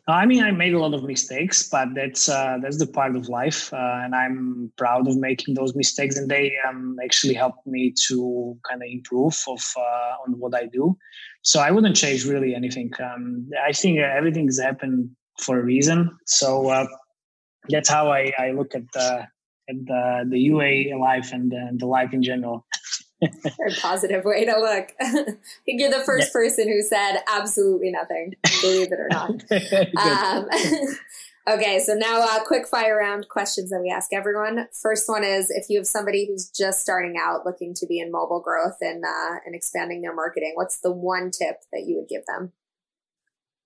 I 0.07 0.25
mean, 0.25 0.43
I 0.43 0.51
made 0.53 0.75
a 0.75 0.79
lot 0.79 0.95
of 0.95 1.05
mistakes, 1.05 1.69
but 1.69 1.89
that's 1.95 2.29
uh, 2.29 2.59
that's 2.63 2.79
the 2.79 2.87
part 2.87 3.15
of 3.15 3.29
life, 3.29 3.73
uh, 3.73 4.01
and 4.05 4.15
I'm 4.15 4.73
proud 4.79 5.07
of 5.07 5.17
making 5.19 5.55
those 5.55 5.75
mistakes. 5.75 6.17
And 6.17 6.31
they 6.31 6.53
um, 6.67 6.97
actually 7.05 7.35
helped 7.35 7.67
me 7.67 7.93
to 8.07 8.57
kind 8.69 8.83
of 8.83 8.89
improve 8.91 9.37
of 9.49 9.63
uh, 9.77 10.27
on 10.27 10.39
what 10.39 10.55
I 10.55 10.67
do. 10.67 10.97
So 11.43 11.61
I 11.61 11.71
wouldn't 11.71 11.97
change 11.97 12.25
really 12.27 12.55
anything. 12.55 12.91
Um, 13.01 13.49
I 13.67 13.73
think 13.73 13.99
everything's 13.99 14.61
happened 14.61 15.11
for 15.41 15.61
a 15.61 15.63
reason. 15.63 16.17
So 16.27 16.69
uh, 16.69 16.87
that's 17.69 17.89
how 17.89 18.11
I, 18.11 18.33
I 18.39 18.51
look 18.51 18.75
at 18.75 18.83
the 18.93 19.27
at 19.69 19.77
the, 19.85 20.25
the 20.31 20.39
UA 20.39 20.97
life 20.99 21.33
and 21.33 21.51
the, 21.51 21.71
the 21.77 21.87
life 21.87 22.13
in 22.13 22.23
general. 22.23 22.67
Very 23.59 23.75
positive 23.81 24.25
way 24.25 24.45
to 24.45 24.59
look. 24.59 24.89
I 25.01 25.13
think 25.65 25.81
you're 25.81 25.91
the 25.91 26.05
first 26.05 26.29
yeah. 26.29 26.33
person 26.33 26.69
who 26.69 26.83
said 26.83 27.19
absolutely 27.27 27.91
nothing, 27.91 28.35
believe 28.61 28.93
it 28.93 29.01
or 29.01 29.09
not. 29.11 29.31
um, 30.41 30.49
okay, 31.49 31.79
so 31.79 31.95
now 31.95 32.21
uh, 32.23 32.45
quick 32.45 32.67
fire 32.69 32.97
round 32.97 33.29
questions 33.29 33.71
that 33.71 33.81
we 33.81 33.91
ask 33.91 34.13
everyone. 34.13 34.67
First 34.83 35.09
one 35.09 35.25
is 35.25 35.51
if 35.51 35.67
you 35.69 35.79
have 35.79 35.87
somebody 35.87 36.27
who's 36.27 36.51
just 36.51 36.81
starting 36.81 37.17
out 37.21 37.47
looking 37.47 37.75
to 37.75 37.87
be 37.87 37.99
in 37.99 38.13
mobile 38.13 38.41
growth 38.41 38.77
and 38.81 39.05
uh, 39.05 39.37
and 39.45 39.55
expanding 39.55 40.03
their 40.03 40.15
marketing, 40.15 40.53
what's 40.55 40.81
the 40.81 40.93
one 40.93 41.31
tip 41.31 41.57
that 41.73 41.85
you 41.87 41.97
would 41.97 42.09
give 42.09 42.23
them? 42.27 42.53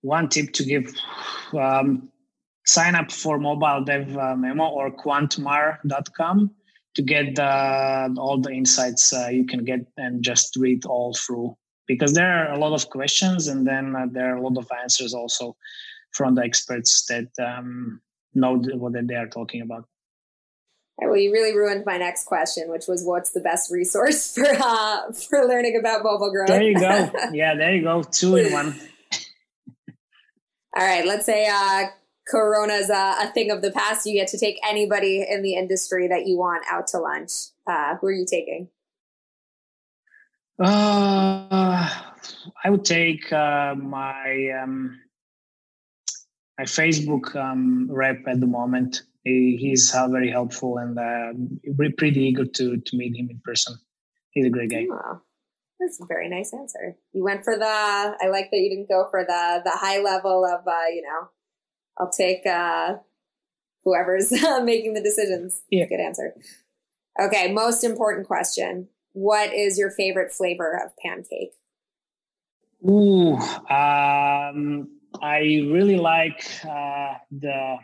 one 0.03 0.27
tip 0.29 0.51
to 0.51 0.63
give 0.63 0.93
um, 1.57 2.09
sign 2.65 2.93
up 2.93 3.11
for 3.11 3.39
mobile 3.39 3.83
dev 3.83 4.15
uh, 4.17 4.35
memo 4.35 4.65
or 4.65 4.91
quantmar.com 4.91 6.51
to 6.95 7.01
get 7.01 7.35
the, 7.35 8.15
all 8.19 8.39
the 8.39 8.51
insights 8.51 9.13
uh, 9.13 9.29
you 9.31 9.45
can 9.45 9.63
get 9.63 9.79
and 9.97 10.23
just 10.23 10.55
read 10.57 10.85
all 10.85 11.13
through 11.13 11.55
because 11.87 12.13
there 12.13 12.29
are 12.29 12.53
a 12.53 12.59
lot 12.59 12.73
of 12.73 12.89
questions 12.89 13.47
and 13.47 13.65
then 13.65 13.95
uh, 13.95 14.05
there 14.11 14.33
are 14.33 14.37
a 14.37 14.41
lot 14.41 14.57
of 14.57 14.69
answers 14.81 15.13
also 15.13 15.55
from 16.13 16.35
the 16.35 16.43
experts 16.43 17.05
that 17.07 17.29
um, 17.43 18.01
know 18.33 18.57
what 18.75 18.93
they 19.07 19.15
are 19.15 19.27
talking 19.27 19.61
about. 19.61 19.85
well, 20.99 21.17
you 21.17 21.31
really 21.31 21.55
ruined 21.55 21.83
my 21.85 21.97
next 21.97 22.25
question, 22.25 22.69
which 22.69 22.85
was 22.87 23.03
what's 23.03 23.31
the 23.31 23.39
best 23.39 23.71
resource 23.71 24.33
for 24.35 24.45
uh, 24.47 25.11
for 25.11 25.45
learning 25.45 25.77
about 25.79 26.03
mobile 26.03 26.31
growth? 26.31 26.47
There 26.47 26.63
you 26.63 26.79
go. 26.79 27.11
yeah, 27.33 27.55
there 27.55 27.75
you 27.75 27.83
go. 27.83 28.03
Two 28.03 28.37
in 28.37 28.53
one. 28.53 28.79
All 30.75 30.85
right, 30.85 31.05
let's 31.05 31.25
say 31.25 31.47
uh, 31.47 31.83
Corona's 32.29 32.89
a, 32.89 33.15
a, 33.21 33.31
thing 33.33 33.51
of 33.51 33.61
the 33.61 33.71
past. 33.71 34.07
You 34.07 34.13
get 34.13 34.27
to 34.29 34.39
take 34.39 34.57
anybody 34.67 35.23
in 35.27 35.43
the 35.43 35.53
industry 35.53 36.07
that 36.07 36.25
you 36.25 36.37
want 36.37 36.63
out 36.69 36.87
to 36.87 36.99
lunch. 36.99 37.31
Uh, 37.67 37.95
who 37.97 38.07
are 38.07 38.11
you 38.11 38.25
taking? 38.25 38.69
Uh, 40.59 41.89
I 42.63 42.69
would 42.69 42.85
take 42.85 43.31
uh, 43.31 43.75
my 43.75 44.49
um, 44.63 44.99
my 46.57 46.65
Facebook 46.65 47.35
um, 47.35 47.87
rep 47.89 48.19
at 48.27 48.39
the 48.39 48.47
moment. 48.47 49.03
He, 49.23 49.57
he's 49.59 49.93
uh, 49.93 50.07
very 50.09 50.29
helpful 50.29 50.77
and 50.77 50.99
uh, 50.99 51.31
we're 51.77 51.93
pretty 51.97 52.25
eager 52.25 52.45
to 52.45 52.77
to 52.77 52.97
meet 52.97 53.15
him 53.15 53.29
in 53.29 53.39
person. 53.43 53.75
He's 54.31 54.45
a 54.45 54.49
great 54.49 54.69
guy. 54.69 54.85
Oh, 54.91 55.21
that's 55.79 56.01
a 56.01 56.05
very 56.05 56.29
nice 56.29 56.53
answer. 56.53 56.95
You 57.13 57.23
went 57.23 57.43
for 57.43 57.57
the. 57.57 57.65
I 57.65 58.27
like 58.29 58.49
that 58.51 58.57
you 58.57 58.69
didn't 58.69 58.89
go 58.89 59.07
for 59.09 59.23
the 59.23 59.61
the 59.63 59.71
high 59.71 60.01
level 60.01 60.45
of 60.45 60.67
uh, 60.67 60.87
you 60.93 61.03
know. 61.03 61.29
I'll 61.97 62.09
take 62.09 62.45
uh, 62.45 62.95
whoever's 63.83 64.31
making 64.63 64.93
the 64.93 65.03
decisions. 65.03 65.61
Yeah. 65.69 65.85
Good 65.85 65.99
answer. 65.99 66.33
Okay, 67.21 67.53
most 67.53 67.83
important 67.83 68.27
question. 68.27 68.87
What 69.13 69.53
is 69.53 69.77
your 69.77 69.91
favorite 69.91 70.31
flavor 70.31 70.81
of 70.83 70.91
pancake? 70.97 71.53
Ooh, 72.89 73.37
um, 73.69 74.89
I 75.23 75.39
really 75.71 75.95
like 75.95 76.45
uh, 76.69 77.13
the 77.31 77.77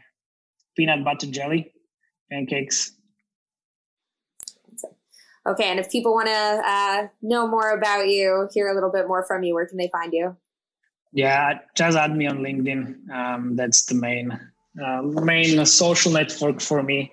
peanut 0.76 1.06
butter 1.06 1.28
jelly 1.28 1.72
pancakes. 2.30 2.92
Okay, 5.48 5.64
and 5.64 5.80
if 5.80 5.90
people 5.90 6.14
want 6.14 6.28
to 6.28 6.62
uh, 6.66 7.08
know 7.22 7.48
more 7.48 7.72
about 7.72 8.10
you, 8.10 8.50
hear 8.54 8.68
a 8.68 8.74
little 8.76 8.92
bit 8.92 9.08
more 9.08 9.24
from 9.24 9.44
you, 9.44 9.54
where 9.54 9.66
can 9.66 9.78
they 9.78 9.88
find 9.88 10.12
you? 10.12 10.36
Yeah, 11.14 11.60
just 11.76 11.98
add 11.98 12.16
me 12.16 12.28
on 12.28 12.40
LinkedIn. 12.40 13.10
Um, 13.10 13.56
that's 13.56 13.86
the 13.86 13.96
main 13.96 14.38
uh, 14.86 15.02
main 15.02 15.66
social 15.66 16.12
network 16.12 16.60
for 16.60 16.84
me. 16.84 17.12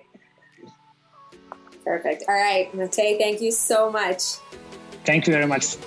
Perfect. 1.85 2.25
All 2.27 2.35
right, 2.35 2.69
Matej, 2.73 3.17
thank 3.17 3.41
you 3.41 3.51
so 3.51 3.89
much. 3.89 4.35
Thank 5.05 5.25
you 5.25 5.31
very 5.31 5.47
much. 5.47 5.77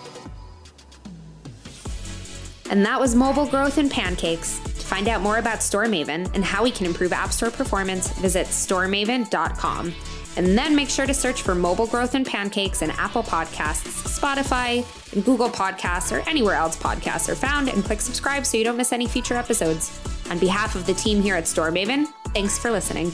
And 2.71 2.87
that 2.87 3.01
was 3.01 3.17
Mobile 3.17 3.47
Growth 3.47 3.79
and 3.79 3.91
Pancakes. 3.91 4.61
To 4.61 4.87
find 4.87 5.09
out 5.09 5.21
more 5.21 5.39
about 5.39 5.59
StoreMaven 5.59 6.33
and 6.35 6.45
how 6.45 6.63
we 6.63 6.71
can 6.71 6.87
improve 6.87 7.13
App 7.13 7.33
Store 7.33 7.51
performance, 7.51 8.09
visit 8.13 8.47
storemaven.com. 8.47 9.95
And 10.37 10.57
then 10.57 10.77
make 10.77 10.89
sure 10.89 11.07
to 11.07 11.13
search 11.13 11.43
for 11.43 11.57
Mobile 11.57 11.89
Growth 11.89 12.15
and 12.15 12.25
Pancakes 12.25 12.83
in 12.83 12.93
Apple 12.93 13.25
Podcasts, 13.25 13.89
Spotify, 14.07 14.87
and 15.13 15.25
Google 15.25 15.49
Podcasts, 15.49 16.17
or 16.17 16.27
anywhere 16.29 16.55
else 16.55 16.77
podcasts 16.77 17.29
are 17.29 17.35
found, 17.35 17.69
and 17.69 17.85
click 17.85 18.01
subscribe 18.01 18.47
so 18.47 18.57
you 18.57 18.63
don't 18.63 18.77
miss 18.77 18.93
any 18.93 19.09
future 19.09 19.35
episodes. 19.35 20.01
On 20.31 20.39
behalf 20.39 20.77
of 20.77 20.87
the 20.87 20.95
team 20.95 21.21
here 21.21 21.35
at 21.35 21.45
StoreMaven, 21.45 22.07
thanks 22.33 22.57
for 22.57 22.71
listening. 22.71 23.13